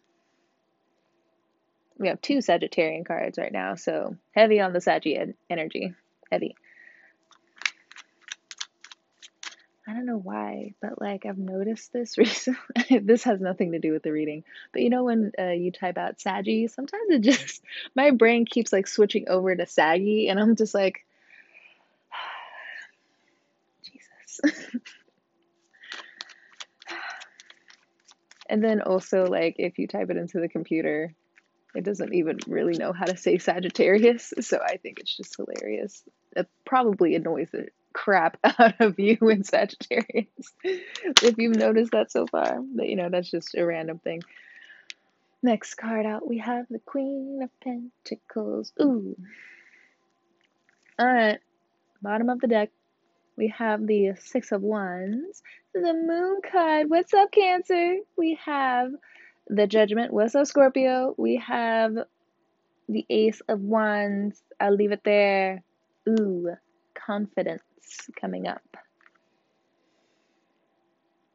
We 1.97 2.07
have 2.09 2.21
two 2.21 2.37
Sagittarian 2.37 3.05
cards 3.05 3.37
right 3.37 3.51
now, 3.51 3.75
so 3.75 4.17
heavy 4.31 4.59
on 4.59 4.73
the 4.73 4.81
Saggy 4.81 5.17
energy. 5.49 5.93
Heavy. 6.31 6.55
I 9.87 9.93
don't 9.93 10.05
know 10.05 10.17
why, 10.17 10.73
but 10.81 10.99
like 10.99 11.25
I've 11.25 11.37
noticed 11.37 11.93
this 11.93 12.17
recently. 12.17 12.99
this 12.99 13.23
has 13.23 13.39
nothing 13.39 13.71
to 13.71 13.79
do 13.79 13.93
with 13.93 14.03
the 14.03 14.11
reading, 14.11 14.43
but 14.73 14.81
you 14.81 14.89
know 14.89 15.03
when 15.03 15.31
uh, 15.39 15.51
you 15.51 15.71
type 15.71 15.97
out 15.97 16.19
saggy, 16.19 16.67
sometimes 16.67 17.09
it 17.09 17.19
just 17.21 17.63
my 17.95 18.11
brain 18.11 18.45
keeps 18.45 18.73
like 18.73 18.87
switching 18.87 19.29
over 19.29 19.55
to 19.55 19.65
saggy, 19.65 20.27
and 20.27 20.39
I'm 20.39 20.55
just 20.55 20.73
like, 20.73 21.05
Jesus. 23.83 24.71
And 28.49 28.63
then 28.63 28.81
also, 28.81 29.25
like, 29.25 29.55
if 29.57 29.77
you 29.77 29.87
type 29.87 30.09
it 30.09 30.17
into 30.17 30.39
the 30.39 30.47
computer, 30.47 31.13
it 31.75 31.83
doesn't 31.83 32.13
even 32.13 32.39
really 32.47 32.77
know 32.77 32.93
how 32.93 33.05
to 33.05 33.17
say 33.17 33.37
Sagittarius. 33.37 34.33
So 34.41 34.59
I 34.63 34.77
think 34.77 34.99
it's 34.99 35.15
just 35.15 35.35
hilarious. 35.35 36.03
It 36.35 36.47
probably 36.65 37.15
annoys 37.15 37.49
the 37.51 37.67
crap 37.93 38.37
out 38.43 38.79
of 38.79 38.99
you 38.99 39.17
in 39.21 39.43
Sagittarius. 39.43 40.27
if 40.63 41.37
you've 41.37 41.57
noticed 41.57 41.91
that 41.91 42.11
so 42.11 42.25
far. 42.27 42.59
But, 42.61 42.87
you 42.87 42.95
know, 42.95 43.09
that's 43.09 43.29
just 43.29 43.55
a 43.55 43.65
random 43.65 43.99
thing. 43.99 44.21
Next 45.43 45.75
card 45.75 46.05
out, 46.05 46.27
we 46.27 46.39
have 46.39 46.65
the 46.69 46.79
Queen 46.79 47.41
of 47.43 47.49
Pentacles. 47.59 48.73
Ooh. 48.81 49.15
Alright. 50.99 51.39
Bottom 52.01 52.29
of 52.29 52.39
the 52.39 52.47
deck 52.47 52.69
we 53.37 53.49
have 53.49 53.85
the 53.85 54.15
Six 54.19 54.51
of 54.51 54.63
Wands, 54.63 55.43
the 55.81 55.93
Moon 55.93 56.41
card. 56.50 56.89
What's 56.89 57.13
up, 57.13 57.31
Cancer? 57.31 57.98
We 58.17 58.39
have 58.46 58.91
the 59.48 59.67
Judgment. 59.67 60.12
What's 60.13 60.36
up, 60.36 60.48
Scorpio? 60.48 61.13
We 61.17 61.38
have 61.48 61.93
the 62.89 63.05
Ace 63.10 63.41
of 63.48 63.62
Wands. 63.62 64.41
I'll 64.60 64.75
leave 64.75 64.91
it 64.91 65.01
there. 65.03 65.63
Ooh, 66.10 66.50
confidence 66.96 67.62
coming 68.19 68.48
up. 68.48 68.77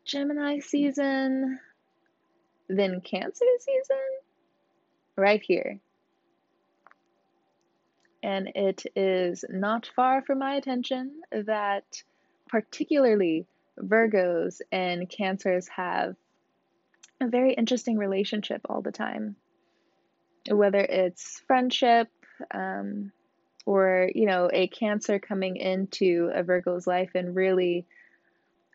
Gemini 0.05 0.59
season, 0.59 1.59
then 2.69 3.01
Cancer 3.01 3.47
season, 3.61 3.97
right 5.17 5.43
here 5.43 5.81
and 8.23 8.51
it 8.55 8.85
is 8.95 9.45
not 9.49 9.91
far 9.97 10.23
from 10.23 10.39
my 10.39 10.55
attention 10.55 11.21
that 11.33 11.85
particularly 12.49 13.47
Virgos 13.79 14.61
and 14.71 15.09
Cancers 15.09 15.69
have 15.69 16.15
a 17.21 17.29
very 17.29 17.55
interesting 17.55 17.97
relationship 17.97 18.63
all 18.69 18.83
the 18.83 18.93
time. 18.93 19.37
Whether 20.51 20.81
it's 20.81 21.41
friendship, 21.47 22.09
um, 22.53 23.13
or 23.65 24.11
you 24.15 24.27
know, 24.27 24.51
a 24.53 24.67
Cancer 24.67 25.19
coming 25.19 25.57
into 25.57 26.31
a 26.35 26.43
Virgo's 26.43 26.87
life 26.87 27.11
and 27.15 27.35
really 27.35 27.87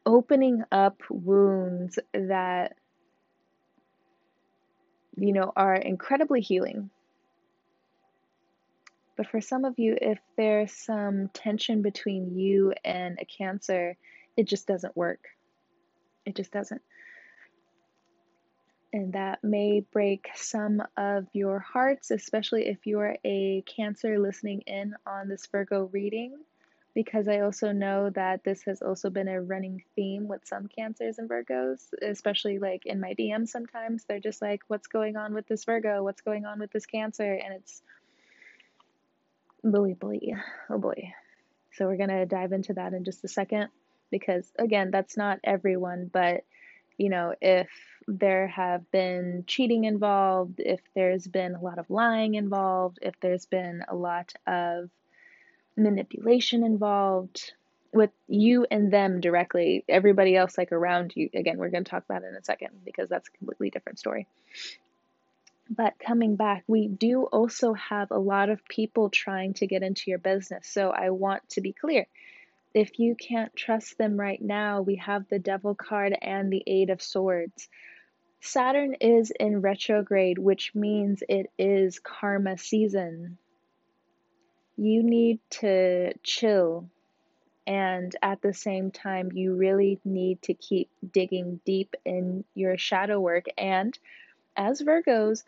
opening 0.05 0.63
up 0.71 1.01
wounds 1.09 1.99
that 2.13 2.77
you 5.17 5.33
know 5.33 5.51
are 5.55 5.75
incredibly 5.75 6.39
healing 6.39 6.89
but 9.17 9.27
for 9.27 9.41
some 9.41 9.65
of 9.65 9.79
you, 9.79 9.97
if 9.99 10.19
there's 10.37 10.71
some 10.71 11.29
tension 11.29 11.81
between 11.81 12.37
you 12.37 12.73
and 12.85 13.17
a 13.19 13.25
cancer, 13.25 13.97
it 14.37 14.47
just 14.47 14.67
doesn't 14.67 14.95
work. 14.95 15.25
It 16.25 16.35
just 16.35 16.51
doesn't. 16.51 16.81
And 18.93 19.13
that 19.13 19.43
may 19.43 19.81
break 19.91 20.29
some 20.35 20.81
of 20.95 21.27
your 21.33 21.59
hearts, 21.59 22.11
especially 22.11 22.67
if 22.67 22.87
you're 22.87 23.17
a 23.25 23.63
cancer 23.63 24.17
listening 24.17 24.61
in 24.61 24.95
on 25.05 25.27
this 25.27 25.45
Virgo 25.51 25.89
reading, 25.91 26.37
because 26.95 27.27
I 27.27 27.41
also 27.41 27.73
know 27.73 28.09
that 28.11 28.43
this 28.45 28.63
has 28.63 28.81
also 28.81 29.09
been 29.09 29.27
a 29.27 29.41
running 29.41 29.83
theme 29.95 30.27
with 30.27 30.47
some 30.47 30.67
cancers 30.67 31.19
and 31.19 31.29
Virgos, 31.29 31.81
especially 32.01 32.59
like 32.59 32.85
in 32.85 33.01
my 33.01 33.13
DMs 33.13 33.49
sometimes. 33.49 34.05
They're 34.05 34.19
just 34.19 34.41
like, 34.41 34.61
what's 34.67 34.87
going 34.87 35.17
on 35.17 35.33
with 35.33 35.47
this 35.47 35.65
Virgo? 35.65 36.01
What's 36.03 36.21
going 36.21 36.45
on 36.45 36.59
with 36.59 36.71
this 36.71 36.85
cancer? 36.85 37.33
And 37.33 37.53
it's 37.55 37.81
Boy, 39.63 39.95
boy, 39.95 40.19
oh 40.69 40.77
boy. 40.77 41.13
So 41.73 41.87
we're 41.87 41.97
going 41.97 42.09
to 42.09 42.25
dive 42.25 42.53
into 42.53 42.73
that 42.73 42.93
in 42.93 43.03
just 43.03 43.23
a 43.25 43.27
second 43.27 43.67
because, 44.11 44.51
again, 44.57 44.91
that's 44.91 45.17
not 45.17 45.39
everyone, 45.43 46.09
but 46.11 46.43
you 46.97 47.09
know, 47.09 47.33
if 47.41 47.69
there 48.07 48.47
have 48.47 48.89
been 48.91 49.43
cheating 49.45 49.83
involved, 49.83 50.59
if 50.59 50.79
there's 50.95 51.27
been 51.27 51.53
a 51.53 51.61
lot 51.61 51.77
of 51.77 51.89
lying 51.89 52.35
involved, 52.35 52.99
if 53.01 53.13
there's 53.21 53.45
been 53.45 53.83
a 53.87 53.95
lot 53.95 54.33
of 54.47 54.89
manipulation 55.75 56.63
involved 56.63 57.53
with 57.93 58.09
you 58.27 58.65
and 58.69 58.91
them 58.91 59.21
directly, 59.21 59.85
everybody 59.87 60.35
else 60.35 60.57
like 60.57 60.71
around 60.71 61.13
you, 61.15 61.29
again, 61.33 61.57
we're 61.57 61.69
going 61.69 61.83
to 61.83 61.89
talk 61.89 62.03
about 62.05 62.23
it 62.23 62.27
in 62.27 62.35
a 62.35 62.43
second 62.43 62.69
because 62.83 63.09
that's 63.09 63.27
a 63.29 63.37
completely 63.37 63.69
different 63.69 63.99
story. 63.99 64.27
But 65.69 65.95
coming 65.99 66.35
back, 66.35 66.63
we 66.67 66.87
do 66.87 67.23
also 67.23 67.73
have 67.73 68.11
a 68.11 68.17
lot 68.17 68.49
of 68.49 68.65
people 68.65 69.09
trying 69.09 69.53
to 69.55 69.67
get 69.67 69.83
into 69.83 70.09
your 70.09 70.19
business. 70.19 70.67
So 70.67 70.91
I 70.91 71.09
want 71.09 71.47
to 71.49 71.61
be 71.61 71.73
clear. 71.73 72.07
If 72.77 72.99
you 72.99 73.15
can't 73.15 73.55
trust 73.55 73.97
them 73.97 74.19
right 74.19 74.39
now, 74.39 74.81
we 74.83 74.97
have 74.97 75.27
the 75.27 75.39
Devil 75.39 75.73
card 75.73 76.15
and 76.21 76.53
the 76.53 76.61
Eight 76.67 76.91
of 76.91 77.01
Swords. 77.01 77.69
Saturn 78.39 78.93
is 79.01 79.31
in 79.31 79.61
retrograde, 79.61 80.37
which 80.37 80.75
means 80.75 81.23
it 81.27 81.51
is 81.57 81.97
karma 81.97 82.55
season. 82.59 83.39
You 84.75 85.01
need 85.01 85.39
to 85.61 86.13
chill, 86.21 86.87
and 87.65 88.15
at 88.21 88.43
the 88.43 88.53
same 88.53 88.91
time, 88.91 89.31
you 89.33 89.55
really 89.55 89.99
need 90.05 90.43
to 90.43 90.53
keep 90.53 90.91
digging 91.11 91.59
deep 91.65 91.95
in 92.05 92.43
your 92.53 92.77
shadow 92.77 93.19
work. 93.19 93.45
And 93.57 93.97
as 94.55 94.83
Virgos, 94.83 95.43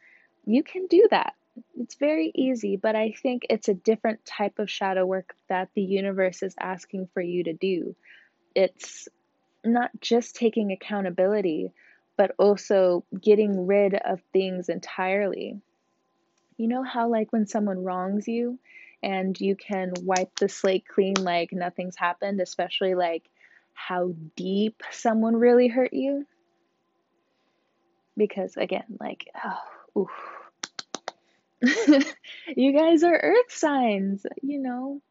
you 0.48 0.64
can 0.64 0.88
do 0.88 1.08
that. 1.12 1.36
It's 1.78 1.96
very 1.96 2.32
easy, 2.36 2.76
but 2.76 2.96
I 2.96 3.12
think 3.12 3.46
it's 3.50 3.68
a 3.68 3.74
different 3.74 4.26
type 4.26 4.60
of 4.60 4.70
shadow 4.70 5.06
work 5.06 5.36
that 5.48 5.70
the 5.74 5.82
universe 5.82 6.44
is 6.44 6.56
asking 6.60 7.10
for 7.14 7.22
you 7.22 7.44
to 7.46 7.54
do. 7.54 7.96
It's 8.56 9.08
not 9.64 9.92
just 10.02 10.36
taking 10.36 10.72
accountability, 10.72 11.72
but 12.18 12.32
also 12.38 13.06
getting 13.20 13.68
rid 13.68 13.94
of 13.94 14.22
things 14.34 14.70
entirely. 14.70 15.62
You 16.58 16.68
know 16.68 16.84
how, 16.84 17.10
like, 17.10 17.32
when 17.32 17.46
someone 17.48 17.84
wrongs 17.84 18.28
you 18.28 18.60
and 19.02 19.40
you 19.40 19.56
can 19.56 19.94
wipe 20.02 20.36
the 20.36 20.50
slate 20.50 20.86
clean 20.88 21.16
like 21.16 21.54
nothing's 21.54 21.96
happened, 21.96 22.42
especially 22.42 22.96
like 22.96 23.24
how 23.74 24.14
deep 24.36 24.84
someone 24.92 25.36
really 25.36 25.70
hurt 25.70 25.94
you? 25.94 26.26
Because, 28.18 28.58
again, 28.58 28.98
like, 29.00 29.30
oh, 29.46 30.02
oof 30.02 30.39
you 32.56 32.74
guys 32.74 33.04
are 33.04 33.20
earth 33.22 33.52
signs, 33.52 34.26
you 34.42 34.60
know. 34.60 35.02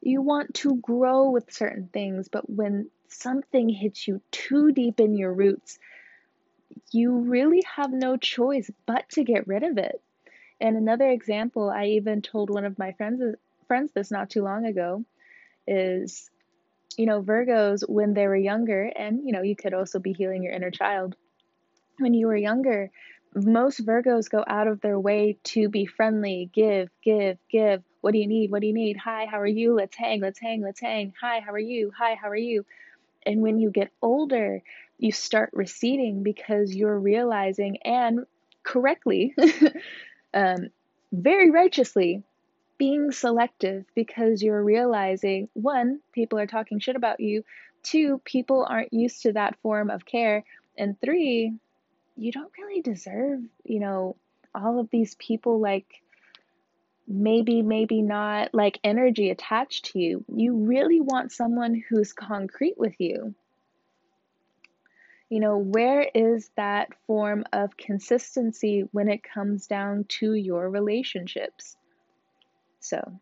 You 0.00 0.22
want 0.22 0.54
to 0.56 0.76
grow 0.76 1.30
with 1.30 1.52
certain 1.52 1.88
things, 1.92 2.28
but 2.28 2.48
when 2.48 2.90
something 3.08 3.68
hits 3.68 4.06
you 4.06 4.20
too 4.30 4.72
deep 4.72 5.00
in 5.00 5.16
your 5.16 5.32
roots, 5.32 5.78
you 6.92 7.18
really 7.18 7.62
have 7.76 7.92
no 7.92 8.16
choice 8.16 8.70
but 8.86 9.08
to 9.10 9.24
get 9.24 9.46
rid 9.46 9.62
of 9.62 9.78
it. 9.78 10.00
And 10.60 10.76
another 10.76 11.08
example, 11.10 11.70
I 11.70 11.86
even 11.86 12.22
told 12.22 12.50
one 12.50 12.64
of 12.64 12.78
my 12.78 12.92
friends 12.92 13.22
friends 13.66 13.92
this 13.92 14.10
not 14.10 14.30
too 14.30 14.42
long 14.42 14.64
ago, 14.66 15.04
is 15.66 16.30
you 16.96 17.06
know, 17.06 17.22
Virgos 17.22 17.88
when 17.88 18.14
they 18.14 18.26
were 18.26 18.36
younger, 18.36 18.84
and 18.84 19.22
you 19.24 19.32
know, 19.32 19.42
you 19.42 19.56
could 19.56 19.74
also 19.74 19.98
be 20.00 20.12
healing 20.12 20.42
your 20.42 20.52
inner 20.52 20.70
child. 20.70 21.16
When 21.98 22.14
you 22.14 22.26
were 22.28 22.36
younger, 22.36 22.90
most 23.46 23.84
Virgos 23.84 24.30
go 24.30 24.44
out 24.46 24.68
of 24.68 24.80
their 24.80 24.98
way 24.98 25.38
to 25.44 25.68
be 25.68 25.86
friendly, 25.86 26.50
give, 26.52 26.88
give, 27.02 27.38
give. 27.50 27.82
What 28.00 28.12
do 28.12 28.18
you 28.18 28.26
need? 28.26 28.50
What 28.50 28.60
do 28.60 28.66
you 28.66 28.74
need? 28.74 28.96
Hi, 28.96 29.26
how 29.26 29.40
are 29.40 29.46
you? 29.46 29.74
Let's 29.74 29.96
hang, 29.96 30.20
let's 30.20 30.38
hang, 30.38 30.62
let's 30.62 30.80
hang. 30.80 31.12
Hi, 31.20 31.40
how 31.40 31.52
are 31.52 31.58
you? 31.58 31.92
Hi, 31.98 32.14
how 32.14 32.28
are 32.28 32.36
you? 32.36 32.64
And 33.26 33.42
when 33.42 33.58
you 33.58 33.70
get 33.70 33.90
older, 34.00 34.62
you 34.98 35.12
start 35.12 35.50
receding 35.52 36.22
because 36.22 36.74
you're 36.74 36.98
realizing, 36.98 37.78
and 37.84 38.26
correctly, 38.62 39.34
um, 40.34 40.68
very 41.12 41.50
righteously, 41.50 42.22
being 42.78 43.10
selective 43.10 43.84
because 43.94 44.42
you're 44.42 44.62
realizing 44.62 45.48
one, 45.54 46.00
people 46.12 46.38
are 46.38 46.46
talking 46.46 46.78
shit 46.78 46.96
about 46.96 47.20
you, 47.20 47.44
two, 47.82 48.20
people 48.24 48.66
aren't 48.68 48.92
used 48.92 49.22
to 49.22 49.32
that 49.32 49.56
form 49.62 49.90
of 49.90 50.06
care, 50.06 50.44
and 50.76 51.00
three, 51.00 51.54
you 52.18 52.32
don't 52.32 52.52
really 52.58 52.82
deserve, 52.82 53.40
you 53.64 53.78
know, 53.78 54.16
all 54.54 54.80
of 54.80 54.90
these 54.90 55.14
people 55.14 55.60
like 55.60 55.86
maybe, 57.06 57.62
maybe 57.62 58.02
not 58.02 58.52
like 58.52 58.80
energy 58.82 59.30
attached 59.30 59.86
to 59.86 60.00
you. 60.00 60.24
You 60.34 60.56
really 60.56 61.00
want 61.00 61.32
someone 61.32 61.82
who's 61.88 62.12
concrete 62.12 62.76
with 62.76 62.94
you. 62.98 63.34
You 65.30 65.40
know, 65.40 65.58
where 65.58 66.02
is 66.14 66.50
that 66.56 66.88
form 67.06 67.44
of 67.52 67.76
consistency 67.76 68.88
when 68.92 69.08
it 69.08 69.22
comes 69.22 69.66
down 69.66 70.04
to 70.20 70.34
your 70.34 70.68
relationships? 70.68 71.76
So, 72.80 73.20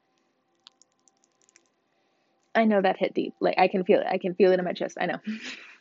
I 2.54 2.64
know 2.64 2.80
that 2.80 2.96
hit 2.96 3.12
deep. 3.12 3.34
Like, 3.40 3.58
I 3.58 3.68
can 3.68 3.84
feel 3.84 4.00
it. 4.00 4.06
I 4.08 4.18
can 4.18 4.34
feel 4.34 4.52
it 4.52 4.58
in 4.58 4.64
my 4.64 4.72
chest. 4.72 4.96
I 4.98 5.06
know. 5.06 5.18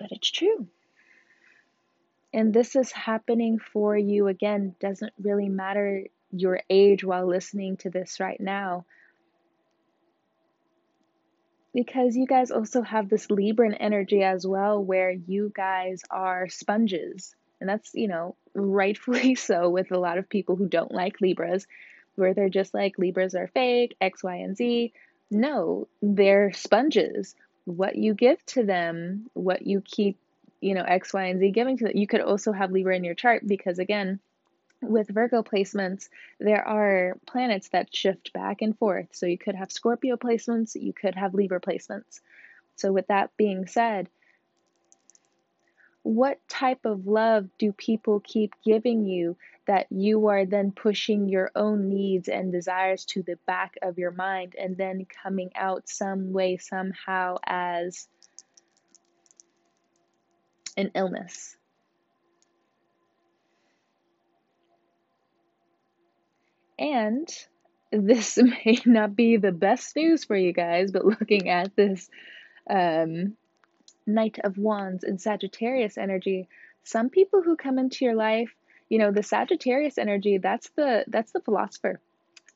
but 0.00 0.10
it's 0.10 0.30
true. 0.30 0.66
And 2.32 2.54
this 2.54 2.74
is 2.74 2.90
happening 2.90 3.58
for 3.58 3.96
you 3.96 4.28
again. 4.28 4.74
Doesn't 4.80 5.12
really 5.20 5.48
matter 5.48 6.04
your 6.32 6.60
age 6.70 7.04
while 7.04 7.26
listening 7.26 7.76
to 7.78 7.90
this 7.90 8.18
right 8.18 8.40
now. 8.40 8.86
Because 11.74 12.16
you 12.16 12.26
guys 12.26 12.50
also 12.50 12.82
have 12.82 13.08
this 13.08 13.28
Libran 13.28 13.76
energy 13.78 14.22
as 14.22 14.46
well, 14.46 14.82
where 14.82 15.10
you 15.10 15.52
guys 15.54 16.02
are 16.10 16.48
sponges. 16.48 17.34
And 17.60 17.68
that's, 17.68 17.90
you 17.94 18.08
know, 18.08 18.36
rightfully 18.54 19.34
so 19.36 19.68
with 19.68 19.92
a 19.92 19.98
lot 19.98 20.18
of 20.18 20.28
people 20.28 20.56
who 20.56 20.68
don't 20.68 20.92
like 20.92 21.20
Libras, 21.20 21.66
where 22.16 22.34
they're 22.34 22.48
just 22.48 22.74
like, 22.74 22.98
Libras 22.98 23.34
are 23.34 23.48
fake, 23.48 23.96
X, 24.00 24.24
Y, 24.24 24.36
and 24.36 24.56
Z. 24.56 24.92
No, 25.30 25.88
they're 26.02 26.52
sponges 26.52 27.34
what 27.64 27.96
you 27.96 28.14
give 28.14 28.44
to 28.46 28.64
them, 28.64 29.30
what 29.34 29.66
you 29.66 29.80
keep, 29.80 30.18
you 30.60 30.74
know, 30.74 30.82
X, 30.82 31.12
Y, 31.12 31.24
and 31.24 31.40
Z 31.40 31.50
giving 31.50 31.76
to 31.78 31.84
them. 31.84 31.96
You 31.96 32.06
could 32.06 32.20
also 32.20 32.52
have 32.52 32.72
Libra 32.72 32.96
in 32.96 33.04
your 33.04 33.14
chart 33.14 33.46
because, 33.46 33.78
again, 33.78 34.20
with 34.82 35.08
Virgo 35.08 35.42
placements, 35.42 36.08
there 36.38 36.66
are 36.66 37.16
planets 37.26 37.68
that 37.68 37.94
shift 37.94 38.32
back 38.32 38.62
and 38.62 38.76
forth. 38.78 39.08
So 39.12 39.26
you 39.26 39.38
could 39.38 39.54
have 39.54 39.70
Scorpio 39.70 40.16
placements, 40.16 40.80
you 40.80 40.92
could 40.92 41.14
have 41.14 41.34
Libra 41.34 41.60
placements. 41.60 42.20
So, 42.76 42.92
with 42.92 43.08
that 43.08 43.36
being 43.36 43.66
said, 43.66 44.08
what 46.02 46.40
type 46.48 46.86
of 46.86 47.06
love 47.06 47.48
do 47.58 47.72
people 47.72 48.20
keep 48.20 48.54
giving 48.64 49.04
you 49.04 49.36
that 49.70 49.86
you 49.88 50.26
are 50.26 50.46
then 50.46 50.72
pushing 50.72 51.28
your 51.28 51.52
own 51.54 51.88
needs 51.88 52.28
and 52.28 52.50
desires 52.50 53.04
to 53.04 53.22
the 53.22 53.36
back 53.46 53.76
of 53.82 53.98
your 53.98 54.10
mind 54.10 54.56
and 54.60 54.76
then 54.76 55.06
coming 55.22 55.48
out 55.54 55.88
some 55.88 56.32
way, 56.32 56.56
somehow, 56.56 57.36
as 57.46 58.08
an 60.76 60.90
illness? 60.96 61.56
And 66.76 67.28
this 67.92 68.38
may 68.42 68.80
not 68.84 69.14
be 69.14 69.36
the 69.36 69.52
best 69.52 69.94
news 69.94 70.24
for 70.24 70.34
you 70.34 70.52
guys, 70.52 70.90
but 70.90 71.04
looking 71.04 71.48
at 71.48 71.76
this 71.76 72.10
um, 72.68 73.36
Knight 74.04 74.40
of 74.42 74.58
Wands 74.58 75.04
and 75.04 75.20
Sagittarius 75.20 75.96
energy, 75.96 76.48
some 76.82 77.08
people 77.08 77.42
who 77.42 77.54
come 77.54 77.78
into 77.78 78.04
your 78.04 78.16
life, 78.16 78.52
you 78.90 78.98
know, 78.98 79.12
the 79.12 79.22
Sagittarius 79.22 79.96
energy, 79.96 80.36
that's 80.36 80.68
the 80.76 81.04
that's 81.08 81.32
the 81.32 81.40
philosopher. 81.40 82.00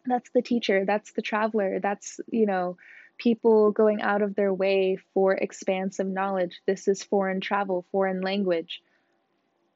That's 0.05 0.29
the 0.35 0.43
teacher, 0.43 0.85
that's 0.85 1.13
the 1.13 1.23
traveler, 1.23 1.81
that's, 1.81 2.21
you 2.31 2.45
know, 2.45 2.77
people 3.17 3.71
going 3.71 4.03
out 4.03 4.21
of 4.21 4.35
their 4.35 4.53
way 4.53 4.99
for 5.15 5.33
expansive 5.33 6.07
knowledge. 6.07 6.61
This 6.67 6.89
is 6.89 7.03
foreign 7.03 7.41
travel, 7.41 7.87
foreign 7.91 8.21
language. 8.21 8.83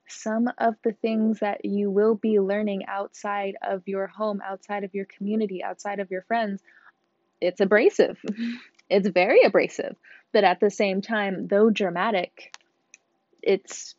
Some 0.07 0.51
of 0.59 0.75
the 0.85 0.93
things 0.93 1.41
that 1.41 1.65
you 1.65 1.91
will 1.91 2.15
be 2.15 2.41
learning 2.41 2.85
outside 2.89 3.57
of 3.63 3.87
your 3.87 4.07
home, 4.07 4.43
outside 4.45 4.85
of 4.85 4.95
your 4.95 5.07
community, 5.07 5.63
outside 5.63 6.01
of 6.01 6.11
your 6.11 6.23
friends, 6.23 6.63
it's 7.41 7.61
abrasive. 7.61 8.19
it's 8.91 9.09
very 9.09 9.43
abrasive. 9.43 9.97
But 10.33 10.45
at 10.45 10.61
the 10.61 10.71
same 10.71 11.01
time, 11.01 11.47
though 11.47 11.71
dramatic, 11.71 12.55
it's 13.43 13.95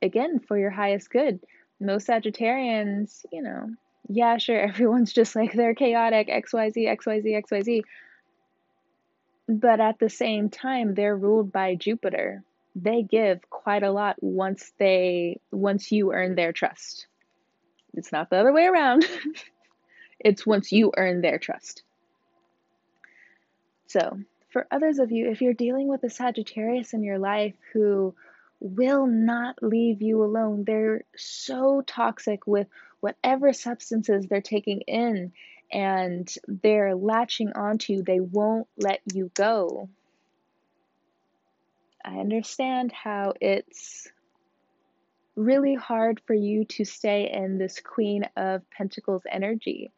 again 0.00 0.38
for 0.38 0.56
your 0.56 0.70
highest 0.70 1.10
good. 1.10 1.40
Most 1.80 2.06
Sagittarians, 2.06 3.24
you 3.32 3.42
know, 3.42 3.70
yeah, 4.08 4.38
sure, 4.38 4.60
everyone's 4.68 5.12
just 5.12 5.34
like 5.36 5.52
they're 5.52 5.74
chaotic, 5.74 6.28
XYZ, 6.28 6.76
XYZ, 6.76 7.44
XYZ. 7.44 7.82
But 9.46 9.80
at 9.80 9.98
the 9.98 10.08
same 10.08 10.48
time, 10.48 10.94
they're 10.94 11.16
ruled 11.16 11.52
by 11.52 11.74
Jupiter. 11.74 12.42
They 12.74 13.02
give 13.02 13.48
quite 13.50 13.82
a 13.82 13.92
lot 13.92 14.16
once 14.20 14.72
they 14.78 15.40
once 15.52 15.92
you 15.92 16.12
earn 16.12 16.34
their 16.34 16.52
trust. 16.52 17.06
It's 17.92 18.10
not 18.10 18.30
the 18.30 18.36
other 18.36 18.52
way 18.52 18.64
around. 18.64 19.04
it's 20.18 20.46
once 20.46 20.72
you 20.72 20.92
earn 20.96 21.20
their 21.20 21.38
trust. 21.38 21.82
So, 23.86 24.18
for 24.48 24.66
others 24.70 24.98
of 24.98 25.12
you, 25.12 25.30
if 25.30 25.40
you're 25.40 25.54
dealing 25.54 25.88
with 25.88 26.02
a 26.02 26.10
Sagittarius 26.10 26.94
in 26.94 27.04
your 27.04 27.18
life 27.18 27.54
who 27.72 28.14
will 28.64 29.06
not 29.06 29.62
leave 29.62 30.00
you 30.00 30.24
alone, 30.24 30.64
they're 30.64 31.04
so 31.14 31.82
toxic 31.86 32.46
with 32.46 32.66
whatever 33.00 33.52
substances 33.52 34.26
they're 34.26 34.40
taking 34.40 34.80
in 34.80 35.32
and 35.70 36.34
they're 36.48 36.94
latching 36.94 37.52
onto 37.52 37.92
you, 37.92 38.02
they 38.02 38.20
won't 38.20 38.66
let 38.78 39.00
you 39.12 39.30
go. 39.34 39.90
I 42.02 42.16
understand 42.16 42.90
how 42.90 43.34
it's 43.38 44.08
really 45.36 45.74
hard 45.74 46.22
for 46.26 46.32
you 46.32 46.64
to 46.64 46.86
stay 46.86 47.30
in 47.30 47.58
this 47.58 47.80
Queen 47.80 48.24
of 48.34 48.62
Pentacles 48.70 49.24
energy. 49.30 49.90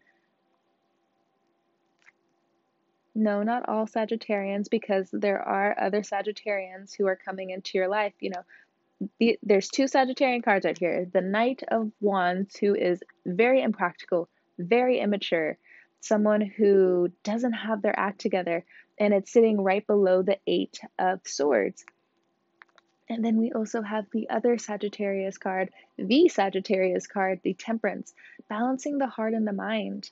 No, 3.18 3.42
not 3.42 3.66
all 3.66 3.86
Sagittarians, 3.86 4.68
because 4.68 5.08
there 5.10 5.40
are 5.40 5.74
other 5.80 6.02
Sagittarians 6.02 6.94
who 6.94 7.06
are 7.06 7.16
coming 7.16 7.48
into 7.48 7.78
your 7.78 7.88
life. 7.88 8.12
You 8.20 8.28
know, 8.28 8.42
the, 9.18 9.38
there's 9.42 9.70
two 9.70 9.84
Sagittarian 9.84 10.44
cards 10.44 10.66
out 10.66 10.76
here. 10.76 11.08
The 11.10 11.22
Knight 11.22 11.62
of 11.68 11.90
Wands, 11.98 12.56
who 12.56 12.74
is 12.74 13.02
very 13.24 13.62
impractical, 13.62 14.28
very 14.58 15.00
immature, 15.00 15.56
someone 16.00 16.42
who 16.42 17.10
doesn't 17.24 17.54
have 17.54 17.80
their 17.80 17.98
act 17.98 18.20
together, 18.20 18.66
and 18.98 19.14
it's 19.14 19.32
sitting 19.32 19.62
right 19.62 19.86
below 19.86 20.20
the 20.20 20.38
Eight 20.46 20.78
of 20.98 21.20
Swords. 21.24 21.86
And 23.08 23.24
then 23.24 23.36
we 23.36 23.50
also 23.50 23.80
have 23.80 24.04
the 24.12 24.28
other 24.28 24.58
Sagittarius 24.58 25.38
card, 25.38 25.70
the 25.96 26.28
Sagittarius 26.28 27.06
card, 27.06 27.40
the 27.42 27.54
Temperance, 27.54 28.12
balancing 28.50 28.98
the 28.98 29.06
heart 29.06 29.32
and 29.32 29.46
the 29.46 29.54
mind. 29.54 30.10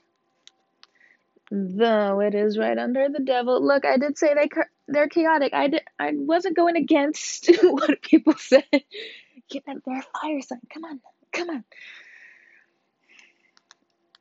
Though 1.50 2.20
it 2.20 2.34
is 2.34 2.58
right 2.58 2.76
under 2.76 3.08
the 3.08 3.22
devil. 3.22 3.64
Look, 3.64 3.84
I 3.84 3.96
did 3.98 4.18
say 4.18 4.34
they 4.34 4.48
they're 4.88 5.08
chaotic. 5.08 5.52
I 5.52 5.68
did 5.68 5.82
I 5.98 6.12
wasn't 6.14 6.56
going 6.56 6.76
against 6.76 7.50
what 7.62 8.02
people 8.02 8.34
said. 8.36 8.64
Get 9.50 9.66
them 9.66 9.82
their 9.86 10.02
fire 10.20 10.40
sign. 10.40 10.60
Come 10.72 10.84
on. 10.84 11.00
Come 11.32 11.50
on. 11.50 11.64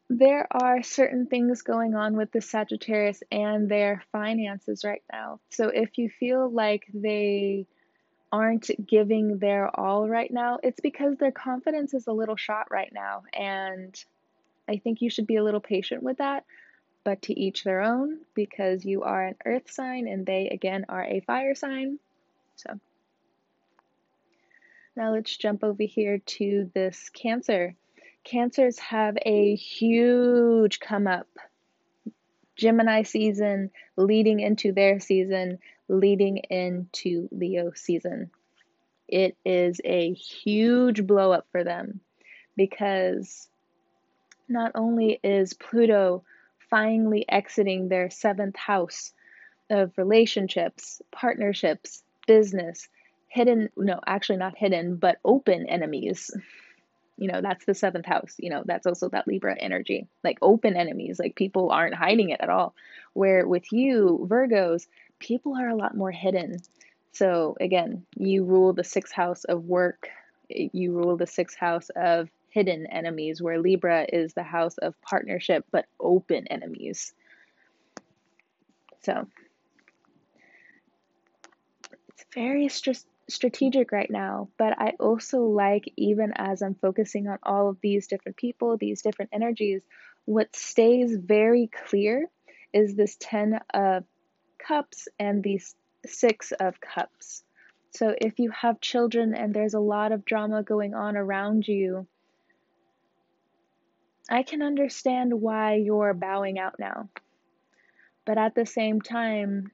There 0.09 0.47
are 0.51 0.83
certain 0.83 1.25
things 1.27 1.61
going 1.61 1.95
on 1.95 2.15
with 2.15 2.31
the 2.31 2.41
Sagittarius 2.41 3.23
and 3.31 3.69
their 3.69 4.03
finances 4.11 4.83
right 4.83 5.01
now. 5.11 5.39
So 5.49 5.69
if 5.69 5.97
you 5.97 6.09
feel 6.09 6.51
like 6.51 6.85
they 6.93 7.65
aren't 8.31 8.69
giving 8.85 9.37
their 9.37 9.69
all 9.79 10.09
right 10.09 10.31
now, 10.31 10.59
it's 10.61 10.79
because 10.81 11.17
their 11.17 11.31
confidence 11.31 11.93
is 11.93 12.07
a 12.07 12.11
little 12.11 12.35
shot 12.35 12.67
right 12.69 12.91
now. 12.93 13.23
And 13.31 13.95
I 14.67 14.77
think 14.77 15.01
you 15.01 15.09
should 15.09 15.27
be 15.27 15.37
a 15.37 15.43
little 15.43 15.59
patient 15.59 16.03
with 16.03 16.17
that, 16.17 16.45
but 17.03 17.21
to 17.23 17.39
each 17.39 17.63
their 17.63 17.81
own 17.81 18.19
because 18.33 18.85
you 18.85 19.03
are 19.03 19.23
an 19.25 19.35
earth 19.45 19.69
sign 19.69 20.07
and 20.07 20.25
they, 20.25 20.49
again, 20.49 20.85
are 20.89 21.03
a 21.03 21.21
fire 21.21 21.55
sign. 21.55 21.99
So 22.55 22.79
now 24.95 25.13
let's 25.13 25.35
jump 25.35 25.63
over 25.63 25.83
here 25.83 26.19
to 26.19 26.71
this 26.73 27.09
Cancer. 27.09 27.75
Cancers 28.23 28.79
have 28.79 29.17
a 29.25 29.55
huge 29.55 30.79
come 30.79 31.07
up. 31.07 31.27
Gemini 32.55 33.01
season 33.01 33.71
leading 33.97 34.39
into 34.39 34.71
their 34.71 34.99
season 34.99 35.59
leading 35.89 36.37
into 36.37 37.27
Leo 37.31 37.71
season. 37.73 38.31
It 39.07 39.35
is 39.43 39.81
a 39.83 40.13
huge 40.13 41.05
blow 41.05 41.31
up 41.31 41.47
for 41.51 41.63
them 41.63 41.99
because 42.55 43.47
not 44.47 44.71
only 44.75 45.19
is 45.23 45.53
Pluto 45.53 46.23
finally 46.73 47.23
exiting 47.29 47.87
their 47.87 48.09
seventh 48.09 48.55
house 48.55 49.13
of 49.69 49.95
relationships, 49.95 51.03
partnerships, 51.11 52.01
business, 52.25 52.89
hidden, 53.27 53.69
no, 53.77 53.99
actually 54.07 54.39
not 54.39 54.57
hidden, 54.57 54.95
but 54.95 55.19
open 55.23 55.67
enemies. 55.67 56.31
You 57.15 57.31
know, 57.31 57.41
that's 57.41 57.63
the 57.65 57.75
seventh 57.75 58.07
house. 58.07 58.37
You 58.39 58.49
know, 58.49 58.63
that's 58.65 58.87
also 58.87 59.07
that 59.09 59.27
Libra 59.27 59.55
energy, 59.55 60.07
like 60.23 60.39
open 60.41 60.75
enemies, 60.75 61.19
like 61.19 61.35
people 61.35 61.69
aren't 61.69 61.93
hiding 61.93 62.31
it 62.31 62.41
at 62.41 62.49
all. 62.49 62.73
Where 63.13 63.47
with 63.47 63.71
you, 63.71 64.27
Virgos, 64.27 64.87
people 65.19 65.55
are 65.55 65.69
a 65.69 65.75
lot 65.75 65.95
more 65.95 66.09
hidden. 66.09 66.57
So 67.11 67.55
again, 67.61 68.03
you 68.17 68.45
rule 68.45 68.73
the 68.73 68.83
sixth 68.83 69.13
house 69.13 69.43
of 69.43 69.65
work, 69.65 70.09
you 70.49 70.93
rule 70.93 71.17
the 71.17 71.27
sixth 71.27 71.55
house 71.55 71.91
of 71.95 72.31
hidden 72.53 72.85
enemies, 72.85 73.41
where 73.41 73.59
Libra 73.59 74.05
is 74.07 74.33
the 74.33 74.43
house 74.43 74.77
of 74.77 74.99
partnership 75.01 75.65
but 75.71 75.85
open 75.99 76.47
enemies. 76.47 77.13
So 79.01 79.27
it's 82.09 82.25
very 82.33 82.69
st- 82.69 83.03
strategic 83.27 83.91
right 83.91 84.09
now, 84.09 84.49
but 84.57 84.79
I 84.79 84.93
also 84.99 85.41
like, 85.41 85.91
even 85.97 86.31
as 86.35 86.61
I'm 86.61 86.75
focusing 86.75 87.27
on 87.27 87.39
all 87.41 87.69
of 87.69 87.77
these 87.81 88.05
different 88.05 88.37
people, 88.37 88.77
these 88.77 89.01
different 89.01 89.31
energies, 89.33 89.81
what 90.25 90.55
stays 90.55 91.17
very 91.17 91.69
clear 91.87 92.27
is 92.71 92.95
this 92.95 93.17
10 93.19 93.59
of 93.73 94.03
cups 94.59 95.07
and 95.19 95.43
the 95.43 95.59
six 96.05 96.51
of 96.51 96.79
cups. 96.79 97.43
So 97.91 98.15
if 98.19 98.39
you 98.39 98.51
have 98.51 98.79
children 98.79 99.33
and 99.33 99.53
there's 99.53 99.73
a 99.73 99.79
lot 99.79 100.11
of 100.11 100.25
drama 100.25 100.63
going 100.63 100.93
on 100.93 101.17
around 101.17 101.67
you, 101.67 102.07
I 104.29 104.43
can 104.43 104.61
understand 104.61 105.33
why 105.33 105.75
you're 105.75 106.13
bowing 106.13 106.59
out 106.59 106.79
now. 106.79 107.09
But 108.25 108.37
at 108.37 108.55
the 108.55 108.65
same 108.65 109.01
time, 109.01 109.71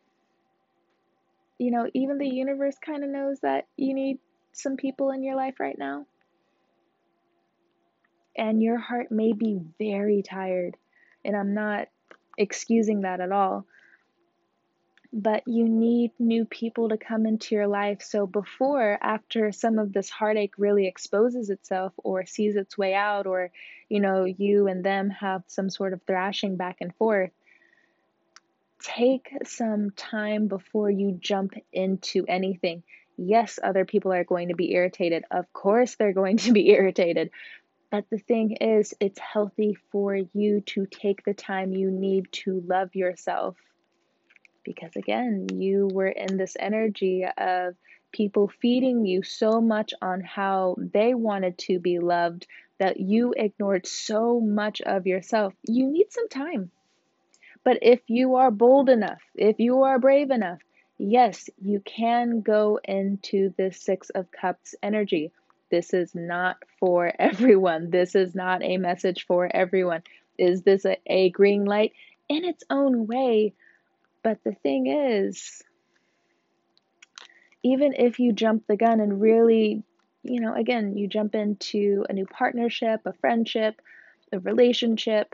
you 1.60 1.72
know, 1.72 1.90
even 1.94 2.18
the 2.18 2.28
universe 2.28 2.76
kind 2.84 3.04
of 3.04 3.10
knows 3.10 3.40
that 3.42 3.68
you 3.78 3.94
need 3.94 4.18
some 4.54 4.76
people 4.76 5.12
in 5.12 5.24
your 5.24 5.36
life 5.36 5.60
right 5.60 5.78
now. 5.78 6.06
And 8.36 8.64
your 8.64 8.78
heart 8.78 9.12
may 9.12 9.34
be 9.34 9.60
very 9.78 10.24
tired. 10.24 10.78
And 11.24 11.36
I'm 11.36 11.54
not 11.54 11.90
excusing 12.38 13.02
that 13.02 13.20
at 13.20 13.32
all 13.32 13.66
but 15.12 15.48
you 15.48 15.67
need 15.67 16.12
new 16.19 16.45
people 16.45 16.89
to 16.89 16.98
come 16.98 17.26
into 17.26 17.56
your 17.56 17.67
life. 17.67 18.02
So, 18.02 18.28
before, 18.28 18.98
after 19.02 19.52
some 19.52 19.80
of 19.80 19.91
this 19.91 20.10
heartache 20.10 20.54
really 20.58 20.88
exposes 20.88 21.50
itself 21.50 21.93
or 21.98 22.26
sees 22.26 22.56
its 22.56 22.78
way 22.78 22.93
out, 22.93 23.26
or 23.26 23.52
you 23.89 24.00
know, 24.00 24.26
you 24.26 24.67
and 24.67 24.84
them 24.84 25.10
have 25.10 25.43
some 25.48 25.69
sort 25.69 25.93
of 25.93 26.02
thrashing 26.06 26.58
back 26.58 26.78
and 26.82 26.93
forth, 26.95 27.32
take 28.82 29.32
some 29.45 29.91
time 29.91 30.48
before 30.48 30.91
you 30.91 31.17
jump 31.19 31.54
into 31.74 32.26
anything. 32.28 32.84
Yes, 33.17 33.60
other 33.62 33.86
people 33.86 34.13
are 34.13 34.24
going 34.24 34.50
to 34.50 34.56
be 34.56 34.72
irritated. 34.74 35.24
Of 35.32 35.52
course, 35.54 35.95
they're 35.95 36.13
going 36.13 36.38
to 36.38 36.54
be 36.54 36.69
irritated. 36.76 37.32
But 37.91 38.06
the 38.12 38.19
thing 38.19 38.52
is, 38.62 38.93
it's 39.00 39.17
healthy 39.17 39.76
for 39.91 40.15
you 40.15 40.62
to 40.67 40.86
take 40.86 41.26
the 41.26 41.34
time 41.34 41.74
you 41.74 41.89
need 41.89 42.32
to 42.32 42.63
love 42.67 42.93
yourself 42.93 43.56
because 44.70 44.96
again, 44.96 45.48
you 45.56 45.90
were 45.92 46.10
in 46.10 46.38
this 46.38 46.56
energy 46.60 47.26
of 47.40 47.76
people 48.12 48.52
feeding 48.62 49.04
you 49.04 49.24
so 49.24 49.60
much 49.60 49.96
on 50.00 50.22
how 50.22 50.76
they 50.78 51.16
wanted 51.16 51.58
to 51.58 51.80
be 51.80 51.98
loved 51.98 52.46
that 52.78 53.00
you 53.00 53.34
ignored 53.36 53.88
so 53.88 54.40
much 54.40 54.80
of 54.82 55.08
yourself. 55.08 55.56
You 55.68 55.88
need 55.88 56.12
some 56.12 56.30
time. 56.30 56.70
But 57.64 57.80
if 57.82 58.00
you 58.06 58.36
are 58.36 58.52
bold 58.52 58.90
enough, 58.90 59.24
if 59.34 59.60
you 59.60 59.82
are 59.82 59.98
brave 59.98 60.30
enough, 60.30 60.60
yes, 61.00 61.50
you 61.60 61.80
can 61.80 62.42
go 62.42 62.80
into 62.84 63.52
this 63.58 63.82
Six 63.82 64.12
of 64.12 64.32
Cups 64.32 64.76
energy. 64.84 65.32
This 65.72 65.96
is 65.96 66.14
not 66.14 66.58
for 66.80 67.12
everyone. 67.20 67.90
This 67.90 68.14
is 68.14 68.36
not 68.36 68.62
a 68.62 68.78
message 68.78 69.26
for 69.26 69.50
everyone. 69.52 70.04
Is 70.38 70.62
this 70.62 70.86
a, 70.86 70.98
a 71.08 71.32
green 71.32 71.66
light? 71.66 71.94
In 72.30 72.46
its 72.46 72.64
own 72.70 73.08
way, 73.08 73.56
but 74.24 74.44
the 74.44 74.54
thing 74.54 74.88
is, 74.88 75.62
even 77.64 77.94
if 77.94 78.20
you 78.20 78.34
jump 78.34 78.66
the 78.68 78.78
gun 78.78 79.00
and 79.00 79.22
really, 79.22 79.84
you 80.24 80.40
know, 80.40 80.54
again, 80.54 80.98
you 80.98 81.08
jump 81.08 81.36
into 81.36 82.06
a 82.10 82.14
new 82.14 82.26
partnership, 82.26 83.02
a 83.06 83.14
friendship, 83.14 83.82
a 84.32 84.40
relationship, 84.40 85.34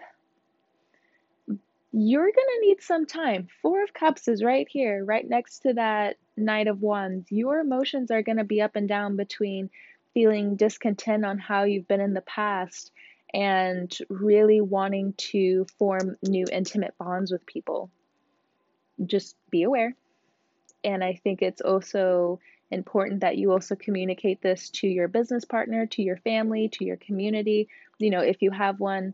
you're 1.91 2.23
going 2.23 2.33
to 2.33 2.67
need 2.67 2.81
some 2.81 3.05
time. 3.05 3.47
Four 3.61 3.83
of 3.83 3.93
Cups 3.93 4.27
is 4.27 4.43
right 4.43 4.67
here, 4.69 5.03
right 5.03 5.27
next 5.27 5.59
to 5.59 5.73
that 5.73 6.17
Knight 6.35 6.67
of 6.67 6.81
Wands. 6.81 7.31
Your 7.31 7.59
emotions 7.59 8.11
are 8.11 8.21
going 8.21 8.37
to 8.37 8.43
be 8.43 8.61
up 8.61 8.75
and 8.75 8.87
down 8.87 9.15
between 9.15 9.69
feeling 10.13 10.55
discontent 10.55 11.25
on 11.25 11.37
how 11.37 11.63
you've 11.63 11.87
been 11.87 12.01
in 12.01 12.13
the 12.13 12.21
past 12.21 12.91
and 13.33 13.97
really 14.09 14.61
wanting 14.61 15.13
to 15.17 15.65
form 15.77 16.17
new 16.21 16.45
intimate 16.51 16.97
bonds 16.97 17.31
with 17.31 17.45
people 17.45 17.89
just 19.05 19.35
be 19.49 19.63
aware. 19.63 19.95
And 20.83 21.03
I 21.03 21.19
think 21.23 21.41
it's 21.41 21.61
also 21.61 22.39
important 22.71 23.21
that 23.21 23.37
you 23.37 23.51
also 23.51 23.75
communicate 23.75 24.41
this 24.41 24.69
to 24.69 24.87
your 24.87 25.07
business 25.07 25.45
partner, 25.45 25.85
to 25.87 26.01
your 26.01 26.17
family, 26.17 26.69
to 26.69 26.85
your 26.85 26.97
community, 26.97 27.69
you 27.97 28.09
know, 28.09 28.21
if 28.21 28.41
you 28.41 28.51
have 28.51 28.79
one, 28.79 29.13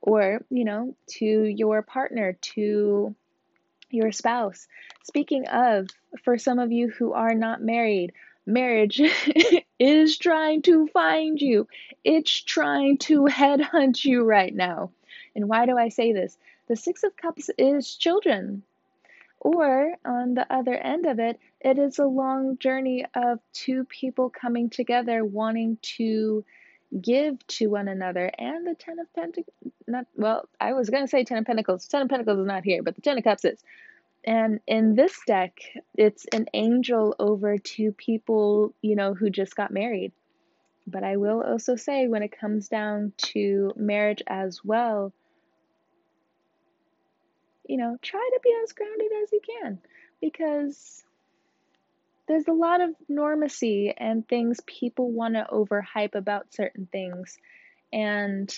or, 0.00 0.42
you 0.50 0.64
know, 0.64 0.96
to 1.06 1.26
your 1.26 1.82
partner, 1.82 2.36
to 2.40 3.14
your 3.90 4.12
spouse. 4.12 4.66
Speaking 5.04 5.46
of, 5.48 5.88
for 6.24 6.38
some 6.38 6.58
of 6.58 6.72
you 6.72 6.88
who 6.90 7.12
are 7.12 7.34
not 7.34 7.62
married, 7.62 8.12
marriage 8.46 9.00
is 9.78 10.16
trying 10.16 10.62
to 10.62 10.86
find 10.88 11.40
you, 11.40 11.66
it's 12.04 12.42
trying 12.42 12.98
to 12.98 13.22
headhunt 13.22 14.04
you 14.04 14.22
right 14.22 14.54
now. 14.54 14.90
And 15.34 15.48
why 15.48 15.66
do 15.66 15.76
I 15.76 15.88
say 15.88 16.12
this? 16.12 16.36
The 16.68 16.76
Six 16.76 17.02
of 17.04 17.16
Cups 17.16 17.50
is 17.58 17.94
children. 17.94 18.62
Or 19.38 19.94
on 20.04 20.34
the 20.34 20.46
other 20.52 20.74
end 20.74 21.06
of 21.06 21.18
it, 21.18 21.38
it 21.60 21.78
is 21.78 21.98
a 21.98 22.06
long 22.06 22.58
journey 22.58 23.04
of 23.14 23.38
two 23.52 23.84
people 23.84 24.30
coming 24.30 24.70
together 24.70 25.24
wanting 25.24 25.78
to 25.96 26.44
give 27.00 27.46
to 27.46 27.68
one 27.68 27.88
another. 27.88 28.30
And 28.38 28.66
the 28.66 28.74
Ten 28.74 28.98
of 28.98 29.12
Pentacles, 29.14 29.54
not, 29.86 30.06
well, 30.16 30.48
I 30.60 30.72
was 30.72 30.90
going 30.90 31.04
to 31.04 31.08
say 31.08 31.24
Ten 31.24 31.38
of 31.38 31.44
Pentacles. 31.44 31.86
Ten 31.86 32.02
of 32.02 32.08
Pentacles 32.08 32.38
is 32.38 32.46
not 32.46 32.64
here, 32.64 32.82
but 32.82 32.94
the 32.94 33.02
Ten 33.02 33.18
of 33.18 33.24
Cups 33.24 33.44
is. 33.44 33.62
And 34.24 34.60
in 34.66 34.96
this 34.96 35.16
deck, 35.26 35.60
it's 35.96 36.26
an 36.32 36.46
angel 36.52 37.14
over 37.18 37.58
two 37.58 37.92
people, 37.92 38.74
you 38.82 38.96
know, 38.96 39.14
who 39.14 39.30
just 39.30 39.54
got 39.54 39.70
married. 39.70 40.12
But 40.86 41.04
I 41.04 41.16
will 41.16 41.42
also 41.42 41.76
say, 41.76 42.08
when 42.08 42.22
it 42.22 42.36
comes 42.36 42.68
down 42.68 43.12
to 43.18 43.72
marriage 43.76 44.22
as 44.26 44.64
well, 44.64 45.12
you 47.68 47.76
know, 47.76 47.98
try 48.02 48.20
to 48.32 48.40
be 48.42 48.54
as 48.62 48.72
grounded 48.72 49.10
as 49.22 49.32
you 49.32 49.40
can 49.60 49.78
because 50.20 51.04
there's 52.26 52.48
a 52.48 52.52
lot 52.52 52.80
of 52.80 52.90
normacy 53.10 53.92
and 53.96 54.26
things 54.26 54.60
people 54.66 55.10
want 55.10 55.34
to 55.34 55.46
overhype 55.52 56.14
about 56.14 56.54
certain 56.54 56.86
things. 56.90 57.38
And 57.92 58.52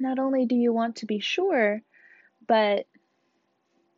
not 0.00 0.18
only 0.18 0.46
do 0.46 0.56
you 0.56 0.72
want 0.72 0.96
to 0.96 1.06
be 1.06 1.20
sure, 1.20 1.80
but 2.46 2.86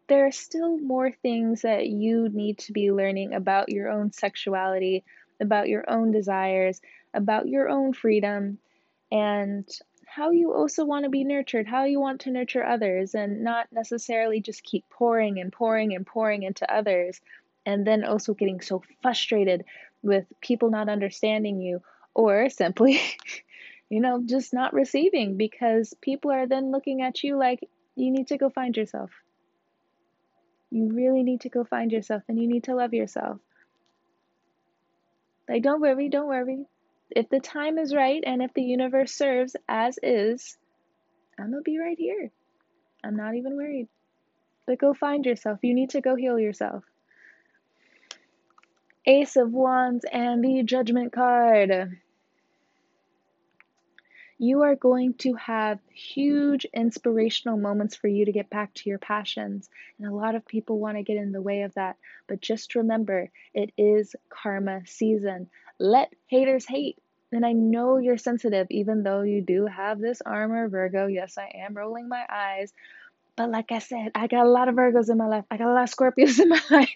there 0.08 0.26
are 0.26 0.32
still 0.32 0.76
more 0.78 1.12
things 1.12 1.62
that 1.62 1.86
you 1.86 2.28
need 2.28 2.58
to 2.58 2.72
be 2.72 2.90
learning 2.90 3.32
about 3.32 3.68
your 3.68 3.88
own 3.88 4.12
sexuality, 4.12 5.04
about 5.40 5.68
your 5.68 5.88
own 5.88 6.10
desires, 6.10 6.80
about 7.14 7.48
your 7.48 7.68
own 7.68 7.92
freedom, 7.92 8.58
and 9.12 9.68
how 10.10 10.30
you 10.30 10.52
also 10.52 10.84
want 10.84 11.04
to 11.04 11.08
be 11.08 11.22
nurtured, 11.22 11.68
how 11.68 11.84
you 11.84 12.00
want 12.00 12.22
to 12.22 12.32
nurture 12.32 12.64
others, 12.64 13.14
and 13.14 13.44
not 13.44 13.68
necessarily 13.70 14.40
just 14.40 14.64
keep 14.64 14.84
pouring 14.90 15.38
and 15.38 15.52
pouring 15.52 15.94
and 15.94 16.04
pouring 16.04 16.42
into 16.42 16.70
others, 16.72 17.20
and 17.64 17.86
then 17.86 18.02
also 18.02 18.34
getting 18.34 18.60
so 18.60 18.82
frustrated 19.02 19.64
with 20.02 20.24
people 20.40 20.68
not 20.68 20.88
understanding 20.88 21.60
you, 21.60 21.80
or 22.12 22.50
simply, 22.50 23.00
you 23.88 24.00
know, 24.00 24.20
just 24.26 24.52
not 24.52 24.74
receiving 24.74 25.36
because 25.36 25.94
people 26.00 26.32
are 26.32 26.48
then 26.48 26.72
looking 26.72 27.02
at 27.02 27.22
you 27.22 27.38
like 27.38 27.60
you 27.94 28.10
need 28.10 28.26
to 28.26 28.36
go 28.36 28.50
find 28.50 28.76
yourself. 28.76 29.10
You 30.70 30.92
really 30.92 31.22
need 31.22 31.42
to 31.42 31.50
go 31.50 31.62
find 31.62 31.92
yourself 31.92 32.24
and 32.28 32.40
you 32.40 32.48
need 32.48 32.64
to 32.64 32.74
love 32.74 32.94
yourself. 32.94 33.38
Like, 35.48 35.62
don't 35.62 35.80
worry, 35.80 36.08
don't 36.08 36.28
worry 36.28 36.66
if 37.10 37.28
the 37.28 37.40
time 37.40 37.78
is 37.78 37.94
right 37.94 38.22
and 38.24 38.42
if 38.42 38.52
the 38.54 38.62
universe 38.62 39.12
serves 39.12 39.56
as 39.68 39.98
is, 40.02 40.56
I'm 41.38 41.50
gonna 41.50 41.62
be 41.62 41.78
right 41.78 41.98
here. 41.98 42.30
I'm 43.04 43.16
not 43.16 43.34
even 43.34 43.56
worried. 43.56 43.88
But 44.66 44.78
go 44.78 44.94
find 44.94 45.24
yourself. 45.24 45.60
You 45.62 45.74
need 45.74 45.90
to 45.90 46.00
go 46.00 46.14
heal 46.14 46.38
yourself. 46.38 46.84
Ace 49.06 49.36
of 49.36 49.52
Wands 49.52 50.04
and 50.12 50.44
the 50.44 50.62
Judgment 50.62 51.12
card 51.12 51.98
you 54.42 54.62
are 54.62 54.74
going 54.74 55.12
to 55.12 55.34
have 55.34 55.78
huge 55.92 56.64
inspirational 56.72 57.58
moments 57.58 57.94
for 57.94 58.08
you 58.08 58.24
to 58.24 58.32
get 58.32 58.48
back 58.48 58.72
to 58.72 58.88
your 58.88 58.98
passions. 58.98 59.68
And 59.98 60.08
a 60.08 60.14
lot 60.14 60.34
of 60.34 60.46
people 60.46 60.78
want 60.78 60.96
to 60.96 61.02
get 61.02 61.18
in 61.18 61.30
the 61.30 61.42
way 61.42 61.60
of 61.60 61.74
that. 61.74 61.96
But 62.26 62.40
just 62.40 62.74
remember, 62.74 63.28
it 63.52 63.70
is 63.76 64.16
karma 64.30 64.80
season. 64.86 65.50
Let 65.80 66.12
haters 66.26 66.66
hate. 66.66 66.98
And 67.32 67.46
I 67.46 67.52
know 67.52 67.96
you're 67.96 68.18
sensitive, 68.18 68.66
even 68.70 69.02
though 69.02 69.22
you 69.22 69.40
do 69.40 69.66
have 69.66 69.98
this 69.98 70.20
armor, 70.20 70.68
Virgo. 70.68 71.06
Yes, 71.06 71.38
I 71.38 71.50
am 71.64 71.74
rolling 71.74 72.08
my 72.08 72.24
eyes. 72.28 72.72
But 73.34 73.50
like 73.50 73.72
I 73.72 73.78
said, 73.78 74.12
I 74.14 74.26
got 74.26 74.44
a 74.44 74.50
lot 74.50 74.68
of 74.68 74.74
Virgos 74.74 75.08
in 75.08 75.16
my 75.16 75.26
life. 75.26 75.44
I 75.50 75.56
got 75.56 75.70
a 75.70 75.72
lot 75.72 75.84
of 75.84 75.94
Scorpios 75.94 76.38
in 76.42 76.50
my 76.50 76.60
life. 76.70 76.94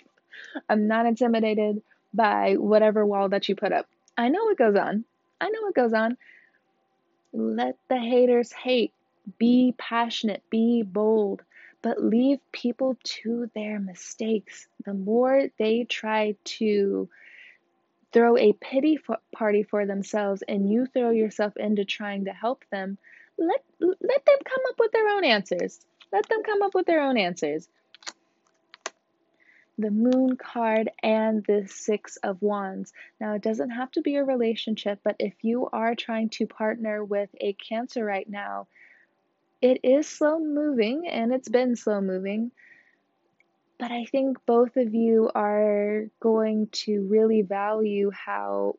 I'm 0.69 0.87
not 0.87 1.07
intimidated 1.07 1.83
by 2.13 2.57
whatever 2.59 3.07
wall 3.07 3.31
that 3.31 3.49
you 3.49 3.57
put 3.57 3.73
up. 3.73 3.87
I 4.19 4.29
know 4.29 4.45
what 4.45 4.59
goes 4.59 4.77
on. 4.77 5.05
I 5.41 5.49
know 5.49 5.63
what 5.63 5.75
goes 5.75 5.95
on. 5.95 6.19
Let 7.33 7.77
the 7.89 7.99
haters 7.99 8.53
hate. 8.53 8.93
Be 9.39 9.75
passionate, 9.79 10.43
be 10.51 10.83
bold, 10.83 11.43
but 11.81 12.05
leave 12.05 12.41
people 12.53 12.99
to 13.03 13.51
their 13.55 13.81
mistakes. 13.81 14.69
The 14.85 14.93
more 14.93 15.49
they 15.59 15.85
try 15.85 16.37
to 16.45 17.09
throw 18.15 18.39
a 18.39 18.55
pity 18.55 18.99
party 19.37 19.63
for 19.63 19.85
themselves 19.85 20.43
and 20.49 20.71
you 20.71 20.87
throw 20.87 21.11
yourself 21.11 21.55
into 21.59 21.85
trying 21.85 22.25
to 22.25 22.33
help 22.33 22.65
them, 22.73 22.97
let 23.37 23.63
let 23.81 24.25
them 24.25 24.39
come 24.45 24.63
up 24.71 24.77
with 24.79 24.93
their 24.93 25.09
own 25.09 25.25
answers. 25.25 25.85
Let 26.11 26.27
them 26.31 26.43
come 26.43 26.63
up 26.63 26.75
with 26.75 26.87
their 26.87 27.03
own 27.03 27.19
answers 27.19 27.69
the 29.79 29.91
moon 29.91 30.37
card 30.37 30.91
and 31.03 31.45
the 31.47 31.67
six 31.67 32.17
of 32.19 32.41
wands. 32.41 32.93
Now, 33.21 33.35
it 33.35 33.43
doesn't 33.43 33.71
have 33.71 33.91
to 33.93 34.03
be 34.03 34.17
a 34.17 34.25
relationship, 34.25 35.01
but 35.03 35.17
if 35.19 35.35
you 35.43 35.69
are 35.73 35.95
trying 35.95 36.31
to 36.31 36.47
partner 36.47 37.05
with 37.05 37.29
a 37.41 37.55
cancer 37.55 38.05
right 38.05 38.29
now, 38.29 38.69
it 39.61 39.81
is 39.83 40.09
slow 40.09 40.39
moving 40.39 41.09
and 41.09 41.33
it's 41.33 41.49
been 41.49 41.75
slow 41.75 42.01
moving. 42.01 42.53
But 43.85 43.93
I 43.93 44.07
think 44.07 44.39
both 44.47 44.79
of 44.79 44.95
you 44.95 45.31
are 45.35 46.07
going 46.19 46.69
to 46.85 47.07
really 47.07 47.43
value 47.43 48.11
how 48.11 48.79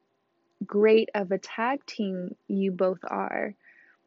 great 0.65 1.09
of 1.13 1.31
a 1.31 1.37
tag 1.37 1.85
team 1.85 2.35
you 2.47 2.71
both 2.71 2.97
are. 3.03 3.53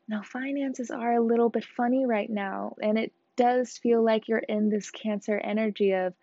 Now, 0.08 0.22
finances 0.24 0.90
are 0.90 1.12
a 1.12 1.22
little 1.22 1.50
bit 1.50 1.64
funny 1.64 2.04
right 2.04 2.28
now, 2.28 2.74
and 2.82 2.98
it 2.98 3.12
does 3.36 3.78
feel 3.78 4.04
like 4.04 4.26
you're 4.26 4.38
in 4.40 4.70
this 4.70 4.90
cancer 4.90 5.38
energy 5.38 5.92
of 5.92 6.14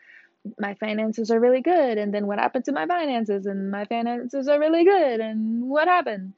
my 0.60 0.74
finances 0.74 1.32
are 1.32 1.40
really 1.40 1.62
good 1.62 1.98
and 1.98 2.14
then 2.14 2.28
what 2.28 2.38
happened 2.38 2.66
to 2.66 2.74
my 2.74 2.86
finances 2.86 3.46
and 3.46 3.72
my 3.72 3.86
finances 3.86 4.50
are 4.50 4.60
really 4.60 4.84
good 4.84 5.22
and 5.22 5.70
what 5.70 5.88
happened? 5.88 6.34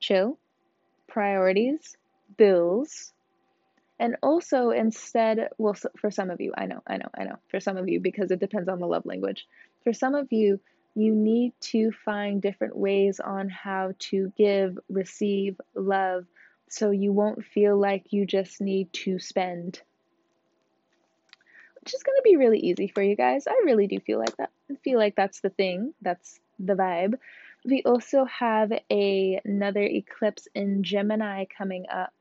Chill. 0.00 0.38
Priorities. 1.06 1.98
Bills 2.38 3.12
and 3.98 4.16
also 4.22 4.70
instead 4.70 5.48
well 5.58 5.76
for 5.98 6.10
some 6.10 6.30
of 6.30 6.40
you 6.40 6.52
i 6.56 6.66
know 6.66 6.82
i 6.86 6.96
know 6.96 7.08
i 7.18 7.24
know 7.24 7.36
for 7.48 7.60
some 7.60 7.76
of 7.76 7.88
you 7.88 8.00
because 8.00 8.30
it 8.30 8.40
depends 8.40 8.68
on 8.68 8.80
the 8.80 8.86
love 8.86 9.06
language 9.06 9.46
for 9.84 9.92
some 9.92 10.14
of 10.14 10.32
you 10.32 10.60
you 10.94 11.14
need 11.14 11.52
to 11.60 11.92
find 12.04 12.40
different 12.40 12.76
ways 12.76 13.20
on 13.20 13.48
how 13.48 13.92
to 13.98 14.32
give 14.36 14.78
receive 14.88 15.60
love 15.74 16.24
so 16.68 16.90
you 16.90 17.12
won't 17.12 17.44
feel 17.44 17.78
like 17.78 18.12
you 18.12 18.26
just 18.26 18.60
need 18.60 18.92
to 18.92 19.18
spend 19.18 19.80
which 21.86 21.94
is 21.94 22.02
going 22.02 22.16
to 22.16 22.22
be 22.24 22.34
really 22.34 22.58
easy 22.58 22.88
for 22.88 23.00
you 23.00 23.14
guys. 23.14 23.46
I 23.46 23.62
really 23.64 23.86
do 23.86 24.00
feel 24.00 24.18
like 24.18 24.36
that. 24.38 24.50
I 24.68 24.74
feel 24.82 24.98
like 24.98 25.14
that's 25.14 25.38
the 25.38 25.50
thing. 25.50 25.94
That's 26.02 26.40
the 26.58 26.74
vibe. 26.74 27.14
We 27.64 27.84
also 27.84 28.24
have 28.24 28.72
a, 28.90 29.40
another 29.44 29.82
eclipse 29.82 30.48
in 30.52 30.82
Gemini 30.82 31.44
coming 31.56 31.86
up. 31.88 32.12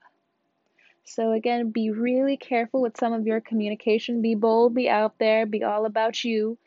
So 1.06 1.32
again, 1.32 1.70
be 1.70 1.92
really 1.92 2.36
careful 2.36 2.82
with 2.82 2.98
some 2.98 3.14
of 3.14 3.28
your 3.28 3.40
communication. 3.40 4.24
Be 4.24 4.34
bold, 4.34 4.74
be 4.74 4.90
out 4.90 5.18
there, 5.20 5.46
be 5.46 5.64
all 5.64 5.86
about 5.86 6.24
you. 6.24 6.58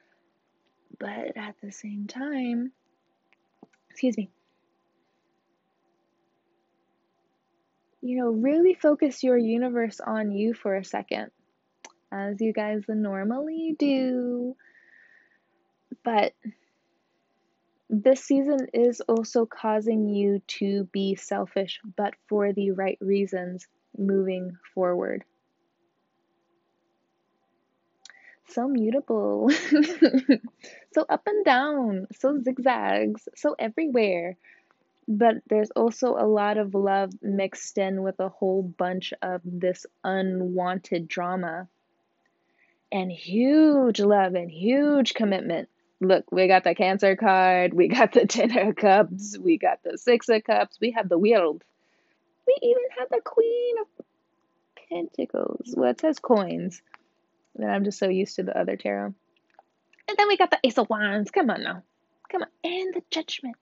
But 0.98 1.36
at 1.36 1.56
the 1.62 1.72
same 1.72 2.06
time, 2.06 2.72
excuse 3.90 4.16
me. 4.16 4.30
You 8.00 8.18
know, 8.18 8.30
really 8.30 8.74
focus 8.74 9.24
your 9.24 9.36
universe 9.36 10.00
on 10.00 10.30
you 10.30 10.54
for 10.54 10.76
a 10.76 10.84
second 10.84 11.32
as 12.12 12.40
you 12.40 12.52
guys 12.52 12.82
normally 12.88 13.74
do. 13.76 14.54
But 16.04 16.32
this 17.90 18.22
season 18.22 18.68
is 18.72 19.00
also 19.00 19.46
causing 19.46 20.08
you 20.08 20.40
to 20.46 20.84
be 20.92 21.16
selfish, 21.16 21.80
but 21.96 22.14
for 22.28 22.52
the 22.52 22.70
right 22.70 22.98
reasons 23.00 23.66
moving 23.98 24.56
forward. 24.74 25.24
So 28.48 28.66
mutable, 28.66 29.50
so 30.94 31.04
up 31.08 31.26
and 31.26 31.44
down, 31.44 32.06
so 32.18 32.40
zigzags, 32.40 33.28
so 33.34 33.54
everywhere. 33.58 34.36
But 35.06 35.36
there's 35.48 35.70
also 35.70 36.16
a 36.16 36.26
lot 36.26 36.56
of 36.56 36.74
love 36.74 37.12
mixed 37.22 37.76
in 37.76 38.02
with 38.02 38.20
a 38.20 38.30
whole 38.30 38.62
bunch 38.62 39.12
of 39.20 39.42
this 39.44 39.84
unwanted 40.02 41.08
drama 41.08 41.68
and 42.90 43.10
huge 43.12 44.00
love 44.00 44.34
and 44.34 44.50
huge 44.50 45.14
commitment. 45.14 45.68
Look, 46.00 46.30
we 46.30 46.46
got 46.46 46.64
the 46.64 46.74
Cancer 46.74 47.16
card, 47.16 47.74
we 47.74 47.88
got 47.88 48.12
the 48.12 48.26
Ten 48.28 48.56
of 48.56 48.76
Cups, 48.76 49.36
we 49.38 49.58
got 49.58 49.82
the 49.82 49.98
Six 49.98 50.28
of 50.28 50.44
Cups, 50.44 50.78
we 50.80 50.92
have 50.92 51.08
the 51.08 51.18
World. 51.18 51.64
We 52.48 52.56
even 52.62 52.82
have 52.98 53.08
the 53.10 53.20
Queen 53.22 53.74
of 53.82 54.06
Pentacles. 54.88 55.74
Well, 55.76 55.90
it 55.90 56.00
says 56.00 56.18
coins. 56.18 56.80
And 57.56 57.70
I'm 57.70 57.84
just 57.84 57.98
so 57.98 58.08
used 58.08 58.36
to 58.36 58.42
the 58.42 58.58
other 58.58 58.76
tarot. 58.76 59.14
And 60.08 60.16
then 60.16 60.28
we 60.28 60.38
got 60.38 60.50
the 60.50 60.58
Ace 60.64 60.78
of 60.78 60.88
Wands. 60.88 61.30
Come 61.30 61.50
on 61.50 61.62
now. 61.62 61.82
Come 62.30 62.42
on. 62.42 62.48
And 62.64 62.94
the 62.94 63.02
Judgment. 63.10 63.56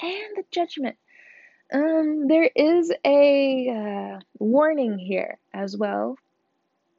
And 0.00 0.36
the 0.36 0.44
Judgment. 0.50 0.96
Um, 1.72 2.26
there 2.26 2.50
is 2.54 2.92
a 3.06 4.16
uh, 4.16 4.20
warning 4.38 4.98
here 4.98 5.38
as 5.52 5.76
well 5.76 6.16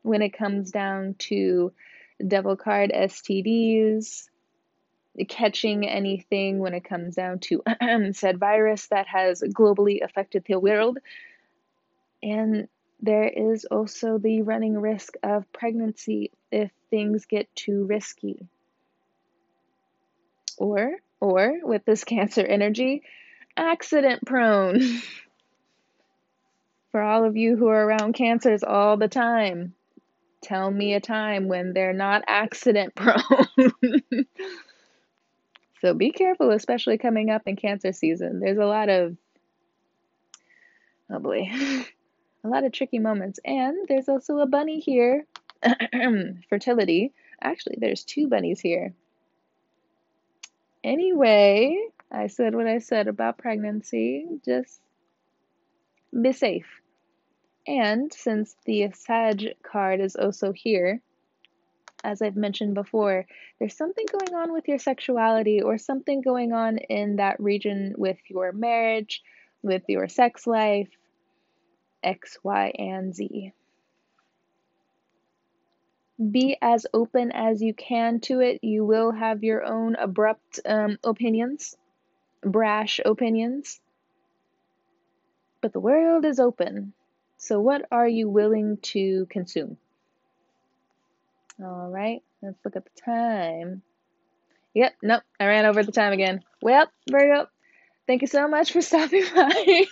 when 0.04 0.22
it 0.22 0.30
comes 0.30 0.72
down 0.72 1.16
to 1.18 1.74
devil 2.26 2.56
card 2.56 2.92
STDs, 2.96 4.30
catching 5.28 5.88
anything 5.88 6.60
when 6.60 6.74
it 6.74 6.84
comes 6.84 7.16
down 7.16 7.40
to 7.40 7.64
said 8.14 8.38
virus 8.38 8.88
that 8.88 9.08
has 9.08 9.42
globally 9.42 10.04
affected 10.04 10.44
the 10.46 10.60
world. 10.60 10.98
And 12.22 12.68
there 13.02 13.28
is 13.28 13.66
also 13.66 14.18
the 14.18 14.42
running 14.42 14.80
risk 14.80 15.14
of 15.24 15.52
pregnancy 15.54 16.32
if 16.52 16.72
things 16.90 17.26
get 17.26 17.54
too 17.56 17.86
risky. 17.86 18.48
Or, 20.58 20.92
or 21.20 21.60
with 21.64 21.86
this 21.86 22.04
Cancer 22.06 22.46
energy, 22.46 23.04
accident 23.56 24.26
prone. 24.26 24.82
For 26.92 27.02
all 27.02 27.26
of 27.26 27.36
you 27.36 27.58
who 27.58 27.68
are 27.68 27.86
around 27.86 28.14
cancers 28.14 28.64
all 28.64 28.96
the 28.96 29.10
time, 29.10 29.74
tell 30.42 30.72
me 30.72 30.94
a 30.94 31.02
time 31.02 31.50
when 31.50 31.74
they're 31.74 31.92
not 31.92 32.24
accident 32.26 32.96
prone. 32.96 33.74
So 35.86 35.94
be 35.94 36.10
careful, 36.10 36.50
especially 36.50 36.98
coming 36.98 37.30
up 37.30 37.44
in 37.46 37.56
cancer 37.56 37.94
season. 37.94 38.40
There's 38.40 38.58
a 38.58 38.66
lot 38.66 38.90
of, 38.90 39.16
oh 41.12 41.20
boy, 41.20 41.48
a 42.44 42.48
lot 42.48 42.64
of 42.64 42.72
tricky 42.72 42.98
moments. 42.98 43.40
And 43.46 43.88
there's 43.88 44.10
also 44.10 44.40
a 44.40 44.48
bunny 44.48 44.80
here, 44.80 45.28
fertility. 46.50 47.14
Actually, 47.40 47.78
there's 47.80 48.04
two 48.04 48.28
bunnies 48.28 48.60
here. 48.60 48.96
Anyway, 50.84 51.78
I 52.12 52.28
said 52.28 52.56
what 52.56 52.66
I 52.66 52.80
said 52.80 53.08
about 53.08 53.38
pregnancy. 53.38 54.26
Just 54.44 54.82
be 56.20 56.32
safe. 56.32 56.82
And 57.68 58.12
since 58.12 58.56
the 58.66 58.90
Sag 58.96 59.54
card 59.62 60.00
is 60.00 60.16
also 60.16 60.52
here, 60.52 61.02
as 62.06 62.22
I've 62.22 62.36
mentioned 62.36 62.76
before, 62.76 63.26
there's 63.60 63.76
something 63.76 64.06
going 64.12 64.36
on 64.36 64.54
with 64.54 64.68
your 64.68 64.78
sexuality 64.78 65.62
or 65.62 65.78
something 65.78 66.22
going 66.22 66.54
on 66.54 66.78
in 66.78 67.16
that 67.16 67.40
region 67.40 67.96
with 67.98 68.18
your 68.28 68.52
marriage, 68.52 69.24
with 69.64 69.84
your 69.88 70.08
sex 70.08 70.46
life, 70.46 70.90
X, 72.04 72.38
Y, 72.44 72.74
and 72.78 73.14
Z. 73.16 73.52
Be 76.32 76.58
as 76.62 76.86
open 76.94 77.32
as 77.32 77.62
you 77.62 77.74
can 77.74 78.20
to 78.22 78.40
it. 78.40 78.64
You 78.64 78.86
will 78.86 79.12
have 79.12 79.44
your 79.44 79.64
own 79.64 79.96
abrupt 79.96 80.60
um, 80.66 80.98
opinions, 81.04 81.76
brash 82.42 83.02
opinions. 83.04 83.82
But 85.60 85.74
the 85.74 85.80
world 85.80 86.24
is 86.24 86.40
open. 86.40 86.94
So, 87.38 87.60
what 87.60 87.86
are 87.92 88.08
you 88.08 88.30
willing 88.30 88.78
to 88.94 89.26
consume? 89.26 89.78
All 91.62 91.90
right, 91.90 92.22
let's 92.42 92.58
look 92.66 92.76
at 92.76 92.84
the 92.86 93.02
time. 93.02 93.82
Yep, 94.74 94.94
nope, 95.02 95.24
I 95.40 95.48
ran 95.48 95.66
over 95.66 95.84
the 95.84 95.92
time 95.92 96.12
again. 96.12 96.42
Well, 96.62 96.88
Virgo, 97.10 97.48
thank 98.08 98.22
you 98.22 98.28
so 98.28 98.48
much 98.48 98.74
for 98.74 98.82
stopping 98.82 99.24
by. 99.34 99.86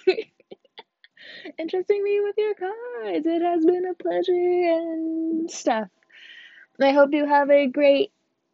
Interesting 1.57 2.03
me 2.03 2.19
with 2.21 2.35
your 2.37 2.53
cards. 2.53 3.25
It 3.25 3.41
has 3.41 3.65
been 3.65 3.85
a 3.85 3.93
pleasure 3.93 4.33
and 4.33 5.49
stuff. 5.49 5.87
I 6.81 6.91
hope 6.91 7.13
you 7.13 7.25
have 7.25 7.49
a 7.49 7.67
great 7.67 8.11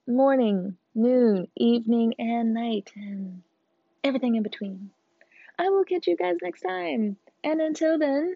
morning, 0.07 0.77
noon, 0.93 1.47
evening, 1.55 2.13
and 2.19 2.53
night, 2.53 2.91
and 2.95 3.41
everything 4.03 4.35
in 4.35 4.43
between. 4.43 4.91
I 5.57 5.69
will 5.69 5.83
catch 5.83 6.07
you 6.07 6.15
guys 6.15 6.37
next 6.41 6.61
time. 6.61 7.17
And 7.43 7.61
until 7.61 7.97
then, 7.97 8.35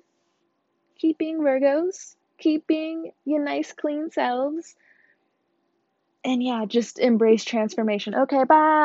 keep 0.97 1.17
being 1.17 1.39
Virgos, 1.39 2.15
keep 2.43 2.67
being 2.67 3.11
your 3.25 3.43
nice, 3.43 3.71
clean 3.71 4.11
selves. 4.11 4.75
And 6.25 6.43
yeah, 6.43 6.65
just 6.65 6.99
embrace 6.99 7.43
transformation. 7.45 8.15
Okay, 8.15 8.43
bye. 8.43 8.83